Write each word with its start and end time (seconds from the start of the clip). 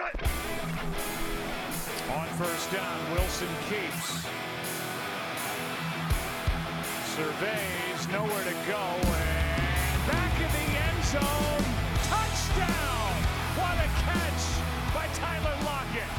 On 0.00 0.04
first 2.38 2.70
down, 2.70 3.12
Wilson 3.12 3.48
keeps. 3.68 4.24
Surveys, 7.16 8.06
nowhere 8.12 8.44
to 8.44 8.54
go, 8.70 8.78
and 8.78 10.06
back 10.06 10.30
in 10.38 10.46
the 10.54 10.78
end 10.78 11.04
zone. 11.04 11.64
Touchdown! 12.06 13.10
What 13.56 13.74
a 13.74 13.88
catch 14.04 14.44
by 14.94 15.08
Tyler 15.18 15.56
Lockett. 15.64 16.12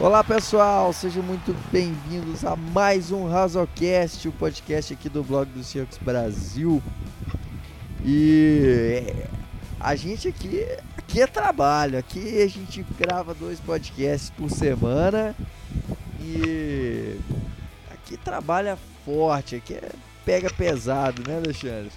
Olá 0.00 0.24
pessoal, 0.24 0.92
sejam 0.92 1.22
muito 1.22 1.54
bem-vindos 1.70 2.44
a 2.44 2.56
mais 2.56 3.12
um 3.12 3.28
Razocast, 3.28 4.26
o 4.26 4.32
podcast 4.32 4.94
aqui 4.94 5.08
do 5.08 5.22
blog 5.22 5.48
do 5.50 5.62
Seahawks 5.62 5.98
Brasil. 5.98 6.82
E 8.04 9.04
a 9.82 9.96
gente 9.96 10.28
aqui, 10.28 10.64
aqui 10.96 11.20
é 11.20 11.26
trabalho, 11.26 11.98
aqui 11.98 12.40
a 12.40 12.46
gente 12.46 12.86
grava 12.96 13.34
dois 13.34 13.58
podcasts 13.58 14.30
por 14.30 14.48
semana 14.48 15.34
e 16.20 17.18
aqui 17.92 18.16
trabalha 18.16 18.78
forte, 19.04 19.56
aqui 19.56 19.74
é, 19.74 19.90
pega 20.24 20.48
pesado, 20.50 21.28
né 21.28 21.38
Alexandre? 21.38 21.90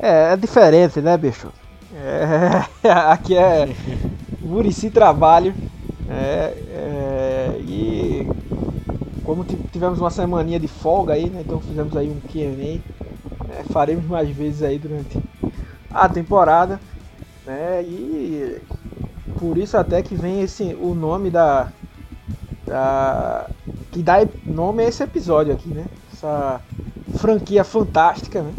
É, 0.00 0.32
é 0.32 0.36
diferente, 0.36 1.00
né, 1.00 1.16
bicho? 1.16 1.52
É, 1.94 2.88
aqui 2.90 3.36
é 3.36 3.68
Murici 4.40 4.90
Trabalho. 4.90 5.54
É, 6.10 6.54
é, 6.70 7.60
e 7.60 8.26
como 9.22 9.44
tivemos 9.44 10.00
uma 10.00 10.10
semaninha 10.10 10.58
de 10.58 10.66
folga 10.66 11.12
aí, 11.12 11.30
né? 11.30 11.42
Então 11.44 11.60
fizemos 11.60 11.96
aí 11.96 12.08
um 12.08 12.18
Q&A. 12.18 12.80
É, 13.52 13.62
faremos 13.70 14.06
mais 14.06 14.28
vezes 14.28 14.62
aí 14.62 14.78
durante 14.78 15.18
a 15.90 16.08
temporada. 16.08 16.80
Né, 17.48 17.82
e 17.82 18.60
por 19.38 19.56
isso 19.56 19.78
até 19.78 20.02
que 20.02 20.14
vem 20.14 20.42
esse 20.42 20.76
o 20.78 20.94
nome 20.94 21.30
da, 21.30 21.72
da 22.66 23.48
que 23.90 24.02
dá 24.02 24.16
nome 24.44 24.84
a 24.84 24.88
esse 24.88 25.02
episódio 25.02 25.54
aqui, 25.54 25.70
né? 25.70 25.86
Essa 26.12 26.60
franquia 27.16 27.64
fantástica, 27.64 28.42
né? 28.42 28.52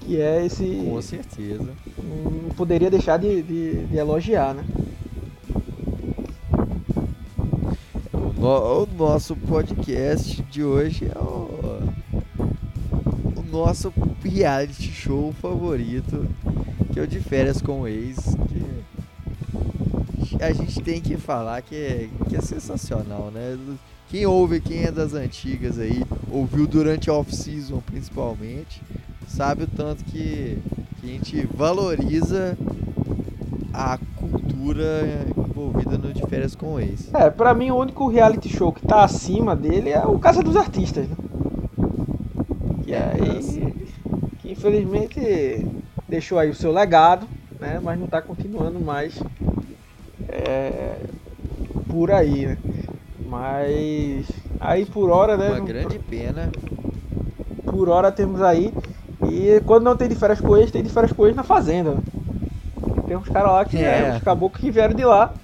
Que 0.00 0.18
é 0.22 0.46
esse. 0.46 0.86
Com 0.88 1.02
certeza. 1.02 1.68
Não 2.02 2.48
poderia 2.56 2.90
deixar 2.90 3.18
de, 3.18 3.42
de, 3.42 3.84
de 3.88 3.96
elogiar, 3.98 4.54
né? 4.54 4.64
O, 8.38 8.84
o 8.84 8.88
nosso 8.96 9.36
podcast 9.36 10.42
de 10.44 10.64
hoje 10.64 11.10
é 11.14 11.18
o, 11.18 11.82
o 13.36 13.44
nosso 13.52 13.92
reality 14.24 14.90
show 14.90 15.30
favorito, 15.42 16.26
que 16.94 17.00
é 17.00 17.02
o 17.02 17.08
de 17.08 17.18
férias 17.18 17.60
com 17.60 17.80
o 17.80 17.88
ex, 17.88 18.36
que 18.48 20.40
a 20.40 20.52
gente 20.52 20.80
tem 20.80 21.00
que 21.00 21.16
falar 21.16 21.60
que 21.60 21.74
é, 21.74 22.08
que 22.28 22.36
é 22.36 22.40
sensacional, 22.40 23.32
né? 23.34 23.58
Quem 24.08 24.24
ouve, 24.26 24.60
quem 24.60 24.84
é 24.84 24.92
das 24.92 25.12
antigas 25.12 25.76
aí, 25.76 26.04
ouviu 26.30 26.68
durante 26.68 27.10
a 27.10 27.14
off-season 27.14 27.80
principalmente, 27.84 28.80
sabe 29.26 29.64
o 29.64 29.66
tanto 29.66 30.04
que, 30.04 30.56
que 31.00 31.06
a 31.06 31.08
gente 31.08 31.48
valoriza 31.52 32.56
a 33.72 33.98
cultura 34.14 35.26
envolvida 35.36 35.98
no 35.98 36.12
de 36.12 36.22
férias 36.28 36.54
com 36.54 36.74
o 36.74 36.80
ex. 36.80 37.12
É, 37.12 37.28
pra 37.28 37.52
mim 37.54 37.72
o 37.72 37.76
único 37.76 38.06
reality 38.06 38.48
show 38.48 38.72
que 38.72 38.86
tá 38.86 39.02
acima 39.02 39.56
dele 39.56 39.90
é 39.90 40.06
o 40.06 40.16
Casa 40.20 40.44
dos 40.44 40.54
Artistas, 40.54 41.08
né? 41.08 41.16
E 42.86 42.94
aí, 42.94 43.74
que 44.38 44.52
infelizmente 44.52 45.66
deixou 46.08 46.38
aí 46.38 46.50
o 46.50 46.54
seu 46.54 46.72
legado, 46.72 47.26
né? 47.58 47.80
Mas 47.82 47.98
não 47.98 48.06
tá 48.06 48.20
continuando 48.20 48.80
mais 48.80 49.20
é, 50.28 50.96
por 51.88 52.10
aí, 52.10 52.46
né? 52.46 52.58
Mas 53.26 54.26
aí 54.60 54.84
por 54.84 55.10
hora, 55.10 55.36
né? 55.36 55.50
Uma 55.50 55.60
grande 55.60 55.98
pena. 55.98 56.50
Por 57.64 57.88
hora 57.88 58.12
temos 58.12 58.40
aí. 58.42 58.72
E 59.30 59.60
quando 59.64 59.84
não 59.84 59.96
tem 59.96 60.08
de 60.08 60.14
férias 60.14 60.40
com 60.40 60.56
ex, 60.56 60.70
tem 60.70 60.82
de 60.82 60.90
férias 60.90 61.12
com 61.12 61.26
ex 61.26 61.34
na 61.34 61.42
fazenda. 61.42 61.92
Né? 61.92 62.02
Tem 63.06 63.16
uns 63.16 63.28
caras 63.28 63.50
lá 63.50 63.64
que 63.64 63.76
é. 63.76 64.08
é, 64.08 64.16
os 64.16 64.22
caboclos 64.22 64.60
que 64.60 64.70
vieram 64.70 64.94
de 64.94 65.04
lá. 65.04 65.34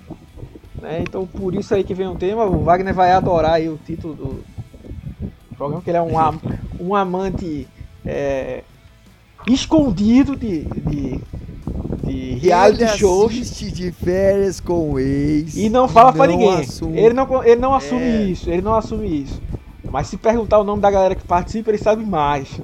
Né? 0.80 1.00
Então 1.00 1.26
por 1.26 1.54
isso 1.54 1.74
aí 1.74 1.82
que 1.82 1.94
vem 1.94 2.06
o 2.06 2.14
tema. 2.14 2.44
O 2.44 2.62
Wagner 2.62 2.94
vai 2.94 3.12
adorar 3.12 3.54
aí 3.54 3.68
o 3.68 3.78
título 3.78 4.14
do 4.14 4.44
programa, 5.56 5.82
que 5.82 5.90
ele 5.90 5.98
é 5.98 6.02
um, 6.02 6.18
am 6.18 6.38
um 6.78 6.94
amante 6.94 7.68
é, 8.04 8.62
escondido 9.46 10.36
de, 10.36 10.64
de, 10.64 11.20
de 12.04 12.34
reality 12.34 12.82
ele 12.82 12.98
shows. 12.98 13.32
de 13.32 13.92
férias 13.92 14.60
com 14.60 14.92
o 14.92 14.98
ex. 14.98 15.56
E 15.56 15.68
não 15.68 15.88
fala 15.88 16.12
para 16.12 16.32
ninguém. 16.32 16.60
Assume. 16.60 16.98
Ele 16.98 17.14
não, 17.14 17.44
ele 17.44 17.60
não 17.60 17.74
assume 17.74 18.02
é. 18.02 18.22
isso. 18.22 18.50
Ele 18.50 18.62
não 18.62 18.74
assume 18.74 19.22
isso. 19.22 19.40
Mas 19.90 20.06
se 20.06 20.16
perguntar 20.16 20.58
o 20.58 20.64
nome 20.64 20.80
da 20.80 20.90
galera 20.90 21.14
que 21.14 21.24
participa, 21.24 21.70
ele 21.70 21.78
sabe 21.78 22.04
mais. 22.04 22.60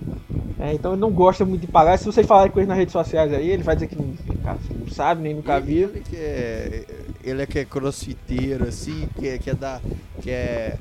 É, 0.58 0.72
então 0.72 0.92
ele 0.92 1.00
não 1.00 1.10
gosta 1.10 1.44
muito 1.44 1.62
de 1.62 1.66
pagar. 1.66 1.98
Se 1.98 2.06
vocês 2.06 2.26
falarem 2.26 2.50
com 2.50 2.58
ele 2.58 2.68
nas 2.68 2.78
redes 2.78 2.92
sociais 2.92 3.32
aí, 3.32 3.50
ele 3.50 3.62
vai 3.62 3.74
dizer 3.74 3.88
que 3.88 3.96
não, 3.96 4.06
não 4.06 4.88
sabe, 4.88 5.22
nem 5.22 5.34
nunca 5.34 5.60
viu. 5.60 5.90
Ele 5.90 6.00
que 6.00 6.16
é, 6.16 6.84
ele 7.22 7.42
é 7.42 7.46
que 7.46 7.58
é 7.58 7.64
crossfiteiro, 7.64 8.66
assim, 8.66 9.08
que 9.18 9.28
é, 9.28 9.38
que 9.38 9.50
é 9.50 9.54
da. 9.54 9.80
Que 10.22 10.30
é. 10.30 10.78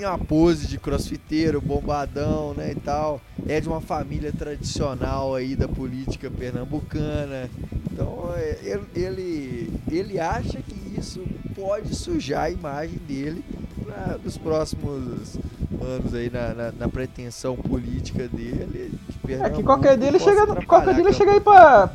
Tem 0.00 0.08
uma 0.08 0.16
pose 0.16 0.66
de 0.66 0.78
crossfiteiro, 0.78 1.60
bombadão, 1.60 2.54
né, 2.54 2.72
e 2.72 2.74
tal. 2.74 3.20
É 3.46 3.60
de 3.60 3.68
uma 3.68 3.82
família 3.82 4.32
tradicional 4.32 5.34
aí 5.34 5.54
da 5.54 5.68
política 5.68 6.30
pernambucana. 6.30 7.50
Então 7.92 8.32
é, 8.34 8.58
ele, 8.62 8.86
ele, 8.96 9.72
ele 9.90 10.18
acha 10.18 10.58
que 10.62 10.98
isso 10.98 11.22
pode 11.54 11.94
sujar 11.94 12.44
a 12.44 12.50
imagem 12.50 12.96
dele 13.06 13.44
para 13.84 14.18
os 14.24 14.38
próximos 14.38 15.36
anos 15.82 16.14
aí 16.14 16.30
na, 16.30 16.54
na, 16.54 16.72
na, 16.72 16.88
pretensão 16.88 17.54
política 17.54 18.26
dele. 18.26 18.98
De 19.22 19.34
é 19.34 19.50
que 19.50 19.62
qualquer 19.62 19.98
dia 19.98 20.08
ele 20.08 20.18
chega, 20.18 20.46
qualquer 20.64 20.94
dia 20.94 21.04
ele 21.04 21.12
chega 21.12 21.32
aí 21.32 21.40
pra, 21.42 21.92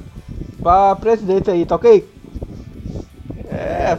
pra 0.61 0.95
presidente 0.95 1.49
aí, 1.49 1.65
tá 1.65 1.75
ok? 1.75 2.07
É, 3.49 3.97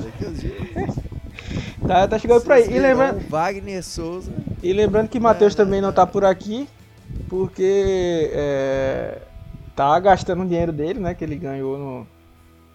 tá, 1.86 2.08
tá 2.08 2.18
chegando 2.18 2.42
por 2.42 2.52
aí. 2.52 2.70
E 2.70 2.78
lembrando, 2.78 3.28
Wagner 3.28 3.82
Souza. 3.82 4.32
E 4.62 4.72
lembrando 4.72 5.08
que 5.08 5.20
Matheus 5.20 5.54
é, 5.54 5.56
também 5.56 5.80
não 5.80 5.92
tá 5.92 6.06
por 6.06 6.24
aqui, 6.24 6.68
porque 7.28 8.30
é, 8.32 9.18
tá 9.74 9.98
gastando 9.98 10.42
o 10.42 10.46
dinheiro 10.46 10.72
dele, 10.72 11.00
né? 11.00 11.14
Que 11.14 11.24
ele 11.24 11.36
ganhou 11.36 11.78
no, 11.78 12.06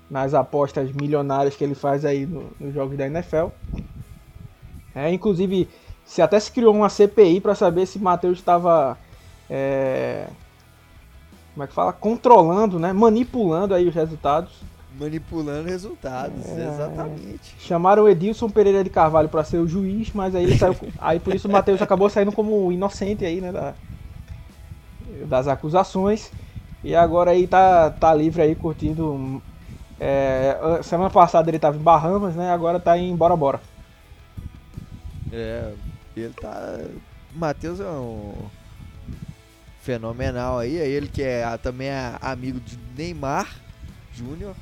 nas 0.09 0.33
apostas 0.33 0.91
milionárias 0.91 1.55
que 1.55 1.63
ele 1.63 1.75
faz 1.75 2.05
aí 2.05 2.25
no, 2.25 2.51
nos 2.59 2.73
jogos 2.73 2.97
da 2.97 3.05
NFL. 3.05 3.47
É, 4.93 5.11
inclusive, 5.11 5.69
se 6.05 6.21
até 6.21 6.39
se 6.39 6.51
criou 6.51 6.73
uma 6.73 6.89
CPI 6.89 7.39
para 7.39 7.55
saber 7.55 7.85
se 7.85 7.99
Matheus 7.99 8.39
estava 8.39 8.97
é, 9.49 10.27
como 11.53 11.63
é 11.63 11.67
que 11.67 11.73
fala, 11.73 11.93
controlando, 11.93 12.79
né, 12.79 12.93
manipulando 12.93 13.73
aí 13.73 13.87
os 13.87 13.93
resultados. 13.93 14.51
Manipulando 14.99 15.69
resultados, 15.69 16.45
é, 16.47 16.67
exatamente. 16.67 17.55
Chamaram 17.59 18.03
o 18.03 18.09
Edilson 18.09 18.49
Pereira 18.49 18.83
de 18.83 18.89
Carvalho 18.89 19.29
para 19.29 19.43
ser 19.43 19.57
o 19.57 19.67
juiz, 19.67 20.11
mas 20.13 20.35
aí 20.35 20.43
ele 20.43 20.57
saiu, 20.57 20.75
aí 20.99 21.19
por 21.19 21.33
isso 21.33 21.47
o 21.47 21.51
Matheus 21.51 21.81
acabou 21.81 22.09
saindo 22.09 22.31
como 22.31 22.71
inocente 22.71 23.23
aí, 23.23 23.39
né, 23.39 23.51
da, 23.51 23.73
das 25.25 25.47
acusações. 25.47 26.31
E 26.83 26.95
agora 26.95 27.31
aí 27.31 27.47
tá, 27.47 27.91
tá 27.91 28.13
livre 28.13 28.41
aí 28.41 28.55
curtindo. 28.55 29.41
É, 29.99 30.57
semana 30.83 31.09
passada 31.09 31.49
ele 31.49 31.59
tava 31.59 31.77
em 31.77 31.81
Bahamas, 31.81 32.35
né? 32.35 32.51
Agora 32.51 32.79
tá 32.79 32.97
em 32.97 33.15
Bora 33.15 33.35
Bora. 33.35 33.61
É, 35.31 35.73
ele 36.17 36.33
tá. 36.33 36.79
Matheus 37.33 37.79
é 37.79 37.85
um 37.85 38.33
fenomenal 39.81 40.57
aí. 40.57 40.77
É 40.77 40.87
ele 40.87 41.07
que 41.07 41.21
é 41.21 41.57
também 41.57 41.87
é 41.87 42.15
amigo 42.19 42.59
de 42.59 42.79
Neymar 42.97 43.47
Júnior. 44.11 44.55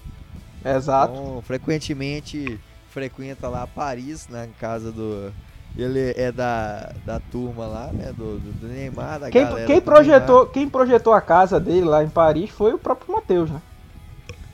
Exato. 0.63 1.13
Então, 1.13 1.41
frequentemente 1.41 2.59
frequenta 2.89 3.47
lá 3.47 3.65
Paris, 3.67 4.27
na 4.27 4.47
casa 4.59 4.91
do. 4.91 5.31
Ele 5.77 6.13
é 6.17 6.31
da, 6.31 6.91
da 7.05 7.19
turma 7.19 7.65
lá, 7.67 7.91
né? 7.93 8.11
Do, 8.15 8.39
do 8.39 8.67
Neymar, 8.67 9.19
da 9.19 9.29
quem, 9.29 9.43
galera. 9.43 9.67
Quem 9.67 9.79
projetou, 9.79 10.35
Neymar. 10.37 10.53
quem 10.53 10.69
projetou 10.69 11.13
a 11.13 11.21
casa 11.21 11.59
dele 11.59 11.85
lá 11.85 12.03
em 12.03 12.09
Paris 12.09 12.49
foi 12.49 12.73
o 12.73 12.79
próprio 12.79 13.13
Matheus, 13.13 13.49
né? 13.49 13.61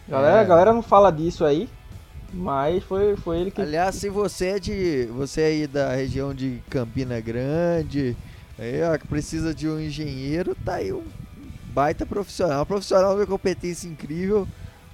Galera, 0.08 0.38
é. 0.38 0.42
A 0.42 0.44
galera 0.44 0.74
não 0.74 0.82
fala 0.82 1.12
disso 1.12 1.46
aí. 1.46 1.70
Mas 2.34 2.84
foi, 2.84 3.16
foi 3.16 3.40
ele 3.40 3.52
que. 3.52 3.62
Aliás, 3.62 3.96
se 3.96 4.10
você 4.10 4.48
é 4.48 4.60
de. 4.60 5.06
Você 5.16 5.42
é 5.42 5.46
aí 5.46 5.68
da 5.68 5.94
região 5.94 6.34
de 6.34 6.62
Campina 6.70 7.20
Grande, 7.22 8.16
aí, 8.60 8.84
ó, 8.84 8.98
que 8.98 9.08
precisa 9.08 9.56
de 9.56 9.70
um 9.70 9.80
engenheiro, 9.80 10.56
tá 10.66 10.76
aí 10.76 10.92
um 10.92 11.04
baita 11.74 12.06
profissional. 12.06 12.64
Um 12.64 12.66
profissional 12.66 13.18
de 13.18 13.26
competência 13.26 13.88
incrível. 13.88 14.46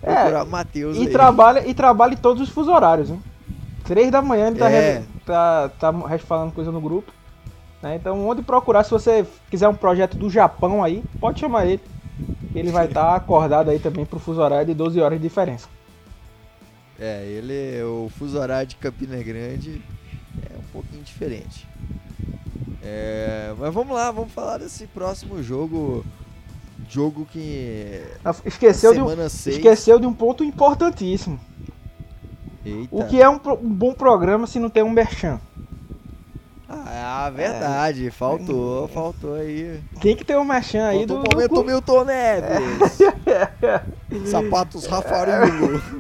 É, 0.03 0.43
Matheus 0.45 0.97
e 0.97 1.01
aí. 1.01 1.09
trabalha 1.09 1.67
E 1.67 1.73
trabalha 1.73 2.13
em 2.13 2.17
todos 2.17 2.41
os 2.41 2.49
fusos 2.49 2.73
horários, 2.73 3.09
hein? 3.09 3.21
Três 3.83 4.11
da 4.11 4.21
manhã 4.21 4.47
ele 4.47 4.57
tá, 4.57 4.71
é. 4.71 5.03
tá, 5.25 5.69
tá 5.69 5.93
falando 6.19 6.53
coisa 6.53 6.71
no 6.71 6.81
grupo. 6.81 7.11
Né? 7.81 7.95
Então, 7.95 8.27
onde 8.27 8.41
procurar, 8.41 8.83
se 8.83 8.91
você 8.91 9.25
quiser 9.49 9.67
um 9.67 9.73
projeto 9.73 10.17
do 10.17 10.29
Japão 10.29 10.83
aí, 10.83 11.03
pode 11.19 11.39
chamar 11.39 11.65
ele. 11.65 11.81
ele 12.53 12.71
vai 12.71 12.85
estar 12.85 13.05
tá 13.11 13.15
acordado 13.15 13.69
aí 13.69 13.79
também 13.79 14.05
pro 14.05 14.19
fuso 14.19 14.41
horário 14.41 14.67
de 14.67 14.73
12 14.73 15.01
horas 15.01 15.19
de 15.19 15.27
diferença. 15.27 15.67
É, 16.99 17.25
ele, 17.25 17.81
o 17.83 18.09
fuso 18.17 18.37
horário 18.37 18.67
de 18.67 18.75
Campina 18.75 19.17
Grande 19.23 19.81
é 20.49 20.57
um 20.57 20.71
pouquinho 20.71 21.01
diferente. 21.01 21.67
É, 22.83 23.53
mas 23.57 23.73
vamos 23.73 23.95
lá, 23.95 24.11
vamos 24.11 24.31
falar 24.31 24.59
desse 24.59 24.85
próximo 24.87 25.41
jogo. 25.41 26.05
Jogo 26.91 27.25
que. 27.25 28.03
Esqueceu, 28.43 28.93
de 28.93 29.01
um, 29.01 29.25
esqueceu 29.25 29.97
de 29.97 30.05
um 30.05 30.13
ponto 30.13 30.43
importantíssimo. 30.43 31.39
Eita. 32.65 32.93
O 32.93 33.07
que 33.07 33.21
é 33.21 33.29
um, 33.29 33.39
um, 33.63 33.73
bom 33.73 33.93
programa 33.93 34.45
se 34.45 34.59
não 34.59 34.69
tem 34.69 34.83
um 34.83 34.89
merchan? 34.89 35.39
Ah, 36.67 37.27
é 37.27 37.31
verdade. 37.31 38.07
É. 38.07 38.11
Faltou, 38.11 38.89
faltou 38.89 39.35
aí. 39.35 39.81
Tem 40.01 40.17
que 40.17 40.25
ter 40.25 40.37
um 40.37 40.43
merchan 40.43 40.85
aí 40.85 41.07
faltou 41.07 41.23
do. 41.23 41.33
momento 41.33 41.55
do 41.55 41.63
Milton 41.63 42.03
Neves. 42.03 43.01
É. 43.01 43.81
Sapatos 44.27 44.85
Rafarinho. 44.85 45.81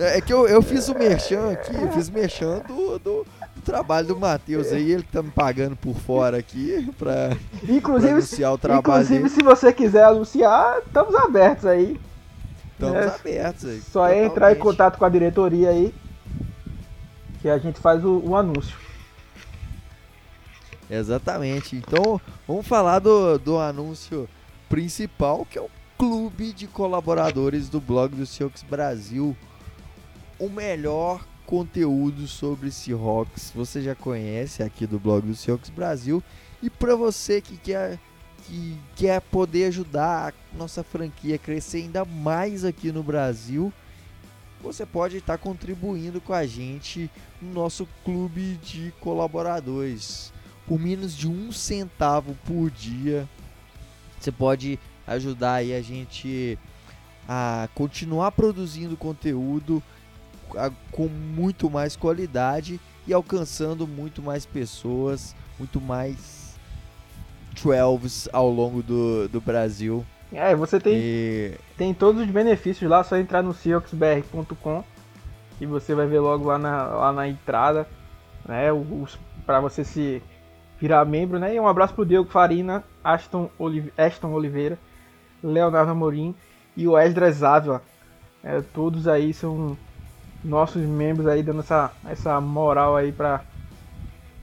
É, 0.00 0.18
é 0.18 0.20
que 0.20 0.32
eu, 0.32 0.46
eu 0.46 0.62
fiz 0.62 0.88
o 0.88 0.94
merchan 0.96 1.52
aqui, 1.52 1.74
eu 1.74 1.90
fiz 1.92 2.08
o 2.08 2.12
merchan 2.12 2.60
do, 2.68 2.98
do 3.00 3.26
trabalho 3.58 4.08
do 4.08 4.16
Matheus 4.16 4.68
aí, 4.72 4.92
ele 4.92 5.02
tá 5.02 5.22
me 5.22 5.30
pagando 5.30 5.76
por 5.76 5.94
fora 5.94 6.38
aqui 6.38 6.90
pra, 6.98 7.36
inclusive, 7.62 8.08
pra 8.08 8.18
anunciar 8.18 8.52
o 8.52 8.58
trabalho 8.58 8.80
Inclusive, 8.80 9.22
dele. 9.24 9.34
se 9.34 9.42
você 9.42 9.72
quiser 9.72 10.04
anunciar, 10.04 10.78
estamos 10.86 11.14
abertos 11.14 11.66
aí. 11.66 12.00
Estamos 12.72 12.96
é, 12.96 13.08
abertos 13.08 13.64
aí. 13.64 13.80
Só 13.80 14.02
totalmente. 14.02 14.20
é 14.20 14.26
entrar 14.26 14.52
em 14.52 14.56
contato 14.56 14.98
com 14.98 15.04
a 15.04 15.08
diretoria 15.08 15.70
aí, 15.70 15.94
que 17.40 17.48
a 17.48 17.58
gente 17.58 17.80
faz 17.80 18.04
o, 18.04 18.20
o 18.24 18.36
anúncio. 18.36 18.76
Exatamente. 20.90 21.76
Então, 21.76 22.20
vamos 22.46 22.66
falar 22.66 22.98
do, 22.98 23.38
do 23.38 23.58
anúncio 23.58 24.28
principal, 24.68 25.46
que 25.48 25.58
é 25.58 25.62
o 25.62 25.70
clube 25.98 26.52
de 26.52 26.66
colaboradores 26.66 27.68
do 27.68 27.80
blog 27.80 28.14
do 28.14 28.24
Seahawks 28.24 28.62
Brasil. 28.62 29.36
O 30.38 30.48
melhor 30.48 31.20
conteúdo 31.48 32.28
sobre 32.28 32.70
Seahawks 32.70 33.50
você 33.54 33.80
já 33.80 33.94
conhece 33.94 34.62
aqui 34.62 34.86
do 34.86 34.98
blog 34.98 35.26
do 35.26 35.34
Seahawks 35.34 35.70
Brasil. 35.70 36.22
E 36.62 36.68
para 36.68 36.94
você 36.94 37.40
que 37.40 37.56
quer, 37.56 37.98
que 38.44 38.76
quer 38.94 39.18
poder 39.22 39.64
ajudar 39.68 40.34
a 40.34 40.58
nossa 40.58 40.84
franquia 40.84 41.36
a 41.36 41.38
crescer 41.38 41.78
ainda 41.78 42.04
mais 42.04 42.66
aqui 42.66 42.92
no 42.92 43.02
Brasil, 43.02 43.72
você 44.60 44.84
pode 44.84 45.16
estar 45.16 45.38
contribuindo 45.38 46.20
com 46.20 46.34
a 46.34 46.46
gente 46.46 47.10
no 47.40 47.54
nosso 47.54 47.88
clube 48.04 48.58
de 48.62 48.92
colaboradores. 49.00 50.30
Por 50.66 50.78
menos 50.78 51.16
de 51.16 51.26
um 51.26 51.50
centavo 51.50 52.36
por 52.44 52.70
dia, 52.70 53.26
você 54.20 54.30
pode 54.30 54.78
ajudar 55.06 55.54
aí 55.54 55.74
a 55.74 55.80
gente 55.80 56.58
a 57.26 57.70
continuar 57.74 58.32
produzindo 58.32 58.98
conteúdo 58.98 59.82
com 60.90 61.08
muito 61.08 61.70
mais 61.70 61.96
qualidade 61.96 62.80
e 63.06 63.12
alcançando 63.12 63.86
muito 63.86 64.22
mais 64.22 64.44
pessoas, 64.44 65.34
muito 65.58 65.80
mais 65.80 66.58
12 67.62 68.28
ao 68.32 68.50
longo 68.50 68.82
do, 68.82 69.28
do 69.28 69.40
Brasil. 69.40 70.04
É, 70.32 70.54
você 70.54 70.78
tem, 70.78 70.94
e... 70.96 71.54
tem 71.76 71.94
todos 71.94 72.22
os 72.22 72.28
benefícios 72.28 72.88
lá, 72.88 73.02
só 73.02 73.16
entrar 73.16 73.42
no 73.42 73.54
seahawksbr.com 73.54 74.84
e 75.60 75.66
você 75.66 75.94
vai 75.94 76.06
ver 76.06 76.20
logo 76.20 76.46
lá 76.46 76.58
na, 76.58 76.84
lá 76.84 77.12
na 77.12 77.26
entrada, 77.26 77.88
né, 78.46 78.70
os, 78.72 79.18
para 79.46 79.58
você 79.60 79.82
se 79.82 80.22
virar 80.78 81.04
membro, 81.04 81.38
né, 81.38 81.54
e 81.54 81.60
um 81.60 81.66
abraço 81.66 81.94
pro 81.94 82.06
Diego 82.06 82.28
Farina, 82.28 82.84
Aston, 83.02 83.50
Olive, 83.58 83.92
Aston 83.96 84.30
Oliveira, 84.30 84.78
Leonardo 85.42 85.90
Amorim 85.90 86.34
e 86.76 86.86
o 86.86 86.96
Esdras 86.96 87.42
Ávila, 87.42 87.82
é, 88.44 88.60
todos 88.60 89.08
aí 89.08 89.32
são 89.32 89.76
nossos 90.44 90.82
membros 90.82 91.26
aí 91.26 91.42
dando 91.42 91.60
essa, 91.60 91.90
essa 92.06 92.40
moral 92.40 92.96
aí 92.96 93.12
pra, 93.12 93.42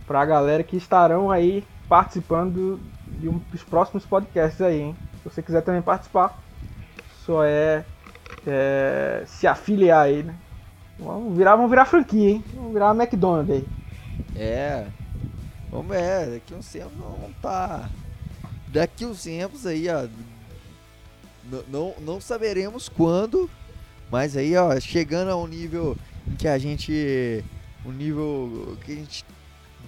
pra 0.05 0.25
galera 0.25 0.63
que 0.63 0.77
estarão 0.77 1.31
aí 1.31 1.63
participando 1.87 2.79
de 3.07 3.29
um 3.29 3.37
dos 3.51 3.63
próximos 3.63 4.05
podcasts 4.05 4.61
aí, 4.61 4.81
hein? 4.81 4.95
Se 5.23 5.29
você 5.29 5.41
quiser 5.41 5.61
também 5.61 5.81
participar, 5.81 6.37
só 7.25 7.43
é, 7.43 7.85
é 8.45 9.23
se 9.25 9.47
afiliar 9.47 10.05
aí, 10.05 10.23
né? 10.23 10.35
Vamos 10.97 11.37
virar, 11.37 11.55
vamos 11.55 11.69
virar 11.69 11.85
franquia, 11.85 12.31
hein? 12.31 12.43
Vamos 12.53 12.73
virar 12.73 12.95
McDonald's 12.95 13.55
aí. 13.55 13.67
É. 14.35 14.87
Vamos 15.69 15.87
ver, 15.87 16.31
daqui 16.31 16.53
uns 16.53 16.71
tempos 16.71 16.97
não 16.97 17.31
tá. 17.41 17.89
Daqui 18.67 19.05
uns 19.05 19.23
tempos 19.23 19.65
aí, 19.65 19.87
ó. 19.89 20.07
Não, 21.67 21.93
não 21.99 22.19
saberemos 22.19 22.89
quando 22.89 23.49
mas 24.15 24.37
aí, 24.37 24.55
ó, 24.55 24.79
chegando 24.79 25.29
a 25.29 25.35
um 25.35 25.45
nível 25.45 25.97
em 26.25 26.37
que 26.37 26.47
a 26.47 26.57
gente. 26.57 27.43
Um 27.85 27.91
nível 27.91 28.77
que 28.85 28.93
a 28.93 28.95
gente. 28.95 29.25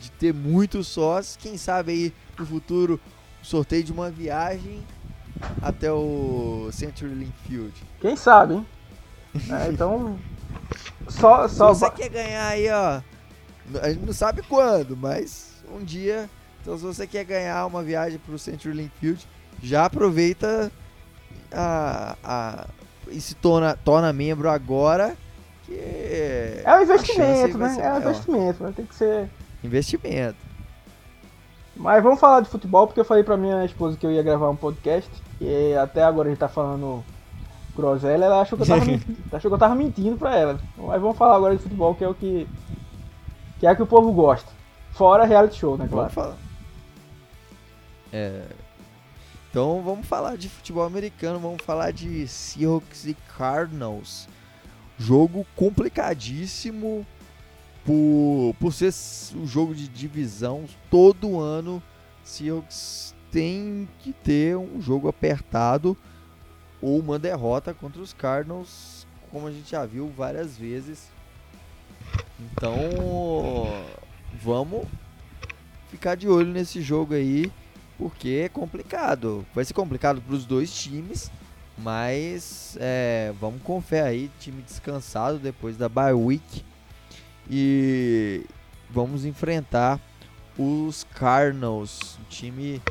De 0.02 0.12
ter 0.12 0.34
muitos 0.34 0.90
sócios, 0.90 1.38
quem 1.38 1.58
sabe 1.58 1.92
aí 1.94 2.14
no 2.38 2.46
futuro 2.46 3.00
sorteio 3.42 3.86
de 3.86 3.94
uma 3.94 4.12
viagem 4.12 4.84
até 5.62 5.90
o 5.90 6.68
Century 6.74 7.32
Field. 7.48 7.74
Quem 8.02 8.18
sabe, 8.18 8.56
hein? 8.56 8.68
É, 9.50 9.70
então. 9.72 10.20
Só, 11.08 11.48
só. 11.48 11.74
Se 11.74 11.80
você 11.80 11.90
quer 11.92 12.10
ganhar 12.10 12.48
aí, 12.50 12.70
ó. 12.70 13.02
A 13.82 13.90
gente 13.90 14.06
não 14.06 14.14
sabe 14.14 14.42
quando, 14.42 14.98
mas 14.98 15.64
um 15.72 15.82
dia. 15.82 16.30
Então, 16.62 16.78
se 16.78 16.84
você 16.84 17.08
quer 17.08 17.24
ganhar 17.24 17.66
uma 17.66 17.82
viagem 17.82 18.20
pro 18.20 18.38
Century 18.38 18.92
Field, 19.00 19.26
já 19.64 19.86
aproveita 19.86 20.70
a, 21.50 22.18
a, 22.22 22.68
e 23.12 23.22
se 23.22 23.36
torna, 23.36 23.76
torna 23.76 24.12
membro 24.14 24.50
agora. 24.50 25.16
Que 25.66 25.74
é 25.74 26.78
um 26.80 26.82
investimento, 26.82 27.58
né? 27.58 27.78
É 27.80 27.94
um 27.94 27.98
investimento, 27.98 28.64
mas 28.64 28.76
tem 28.76 28.86
que 28.86 28.96
ser. 28.96 29.30
Investimento. 29.64 30.38
Mas 31.76 32.02
vamos 32.02 32.20
falar 32.20 32.42
de 32.42 32.50
futebol, 32.50 32.88
porque 32.88 33.00
eu 33.00 33.06
falei 33.06 33.24
pra 33.24 33.38
minha 33.38 33.64
esposa 33.66 33.98
que 33.98 34.06
eu 34.06 34.12
ia 34.12 34.24
gravar 34.24 34.50
um 34.50 34.56
podcast. 34.56 35.12
E 35.40 35.76
até 35.76 36.04
agora 36.04 36.28
a 36.28 36.32
gente 36.32 36.40
tá 36.40 36.48
falando 36.48 37.04
groselha, 37.76 38.26
ela 38.26 38.42
achou 38.42 38.58
que 38.58 38.64
eu 38.64 38.68
tava, 38.68 38.82
achou 39.34 39.52
que 39.52 39.56
eu 39.56 39.60
tava 39.60 39.76
mentindo 39.76 40.18
pra 40.18 40.36
ela. 40.36 40.60
Mas 40.76 41.02
vamos 41.02 41.18
falar 41.18 41.36
agora 41.36 41.56
de 41.56 41.62
futebol, 41.62 41.94
que 41.94 42.04
é 42.04 42.08
o 42.08 42.14
que. 42.14 42.48
que 43.60 43.68
é 43.68 43.72
o 43.72 43.76
que 43.76 43.84
o 43.84 43.88
povo 43.88 44.12
gosta. 44.12 44.50
Fora 44.92 45.26
reality 45.26 45.60
show, 45.60 45.78
né, 45.78 45.88
claro. 45.88 46.10
Vamos 46.10 46.14
falar. 46.14 46.38
É, 48.12 48.44
então 49.50 49.82
vamos 49.82 50.06
falar 50.06 50.38
de 50.38 50.50
futebol 50.50 50.84
americano, 50.84 51.40
vamos 51.40 51.64
falar 51.64 51.92
de 51.92 52.28
Seahawks 52.28 53.06
e 53.06 53.14
Cardinals. 53.38 54.28
Jogo 55.00 55.46
complicadíssimo 55.56 57.06
por, 57.86 58.56
por 58.60 58.74
ser 58.74 58.94
um 59.36 59.48
jogo 59.48 59.74
de 59.74 59.88
divisão. 59.88 60.66
Todo 60.92 61.40
ano 61.40 61.82
Seahawks 62.24 63.16
tem 63.32 63.88
que 64.00 64.12
ter 64.12 64.58
um 64.58 64.82
jogo 64.82 65.08
apertado 65.08 65.96
ou 66.82 67.00
uma 67.00 67.18
derrota 67.18 67.74
contra 67.74 68.02
os 68.02 68.14
Cardinals, 68.14 69.08
como 69.32 69.48
a 69.48 69.52
gente 69.52 69.72
já 69.72 69.86
viu 69.86 70.12
várias 70.16 70.58
vezes. 70.58 71.10
Então 72.40 72.78
vamos 74.44 74.86
ficar 75.90 76.16
de 76.16 76.28
olho 76.28 76.52
nesse 76.52 76.82
jogo 76.82 77.14
aí 77.14 77.52
porque 77.98 78.44
é 78.46 78.50
complicado. 78.50 79.46
Vai 79.54 79.66
ser 79.66 79.74
complicado 79.74 80.22
para 80.22 80.36
os 80.36 80.46
dois 80.46 80.72
times, 80.72 81.32
mas 81.78 82.78
é, 82.80 83.34
vamos 83.40 83.62
com 83.64 83.82
fé 83.82 84.02
aí, 84.02 84.32
time 84.40 84.62
descansado 84.62 85.40
depois 85.40 85.78
da 85.78 85.90
bye 85.90 86.14
week 86.14 86.64
e 87.50 88.46
vamos 88.90 89.26
enfrentar 89.26 90.00
os 90.58 91.06
Cardinals, 91.16 92.18
um 92.20 92.30
time 92.30 92.82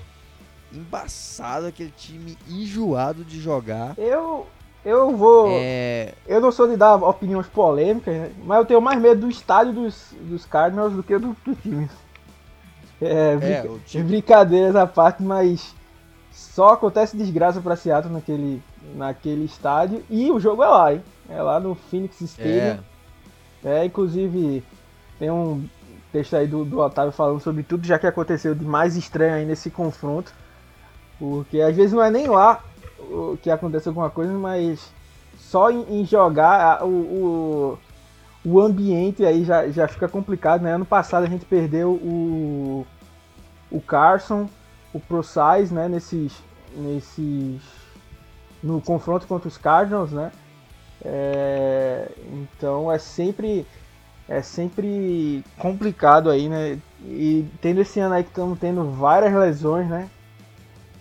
embaçado, 0.72 1.66
aquele 1.66 1.92
time 1.96 2.36
enjoado 2.48 3.24
de 3.24 3.40
jogar. 3.40 3.94
Eu 3.98 4.46
eu 4.86 5.16
vou. 5.16 5.48
É... 5.50 6.14
Eu 6.28 6.40
não 6.40 6.52
sou 6.52 6.68
de 6.68 6.76
dar 6.76 6.94
opiniões 6.94 7.48
polêmicas, 7.48 8.14
né? 8.14 8.30
mas 8.44 8.58
eu 8.58 8.64
tenho 8.64 8.80
mais 8.80 9.00
medo 9.00 9.22
do 9.22 9.28
estádio 9.28 9.72
dos, 9.72 10.14
dos 10.20 10.46
Cardinals 10.46 10.92
do 10.92 11.02
que 11.02 11.18
do, 11.18 11.36
do 11.44 11.54
time. 11.56 11.90
É, 13.00 13.38
é 13.40 13.68
time... 13.84 14.04
brincadeiras 14.04 14.74
à 14.74 14.86
parte, 14.86 15.22
mas 15.22 15.74
só 16.32 16.70
acontece 16.70 17.16
desgraça 17.16 17.60
para 17.60 17.76
Seattle 17.76 18.12
naquele, 18.12 18.62
naquele 18.94 19.44
estádio 19.44 20.02
e 20.08 20.30
o 20.30 20.40
jogo 20.40 20.62
é 20.62 20.68
lá, 20.68 20.94
hein? 20.94 21.02
É 21.28 21.42
lá 21.42 21.60
no 21.60 21.74
Phoenix 21.74 22.20
Stadium. 22.20 22.78
É, 23.64 23.80
é 23.80 23.84
inclusive 23.84 24.62
tem 25.18 25.30
um 25.30 25.66
texto 26.12 26.36
aí 26.36 26.46
do, 26.46 26.64
do 26.64 26.78
Otávio 26.78 27.12
falando 27.12 27.40
sobre 27.40 27.62
tudo 27.62 27.86
já 27.86 27.98
que 27.98 28.06
aconteceu 28.06 28.54
de 28.54 28.64
mais 28.64 28.96
estranho 28.96 29.34
aí 29.34 29.44
nesse 29.44 29.70
confronto. 29.70 30.32
Porque 31.18 31.60
às 31.60 31.74
vezes 31.74 31.92
não 31.92 32.02
é 32.02 32.10
nem 32.10 32.26
lá 32.26 32.62
que 33.42 33.50
acontece 33.50 33.88
alguma 33.88 34.10
coisa, 34.10 34.32
mas 34.32 34.92
só 35.38 35.70
em, 35.70 36.00
em 36.00 36.04
jogar 36.04 36.84
o, 36.84 36.88
o, 36.88 37.78
o 38.46 38.60
ambiente 38.60 39.24
aí 39.24 39.44
já, 39.44 39.68
já 39.68 39.88
fica 39.88 40.08
complicado, 40.08 40.62
né? 40.62 40.72
Ano 40.72 40.84
passado 40.84 41.24
a 41.24 41.28
gente 41.28 41.44
perdeu 41.44 41.90
o, 41.90 42.86
o 43.68 43.80
Carson, 43.80 44.48
o 44.94 45.00
ProSize, 45.00 45.74
né? 45.74 45.88
Nesses, 45.88 46.32
nesses 46.76 47.60
no 48.62 48.80
confronto 48.80 49.26
contra 49.26 49.48
os 49.48 49.58
Cardinals, 49.58 50.12
né? 50.12 50.30
É, 51.04 52.08
então 52.32 52.90
é 52.90 52.98
sempre 52.98 53.66
é 54.28 54.40
sempre 54.40 55.44
complicado 55.58 56.30
aí, 56.30 56.48
né? 56.48 56.78
E 57.02 57.44
tendo 57.60 57.80
esse 57.80 57.98
ano 57.98 58.14
aí 58.14 58.22
que 58.22 58.30
estamos 58.30 58.60
tendo 58.60 58.84
várias 58.92 59.34
lesões, 59.34 59.88
né? 59.88 60.08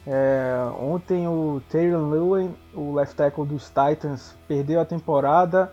É, 0.08 0.68
ontem 0.80 1.28
o 1.28 1.62
Taylor 1.70 2.10
Lewin, 2.10 2.56
o 2.74 2.96
left 2.96 3.16
tackle 3.16 3.46
dos 3.46 3.68
Titans, 3.68 4.36
perdeu 4.48 4.82
a 4.82 4.86
temporada. 4.86 5.72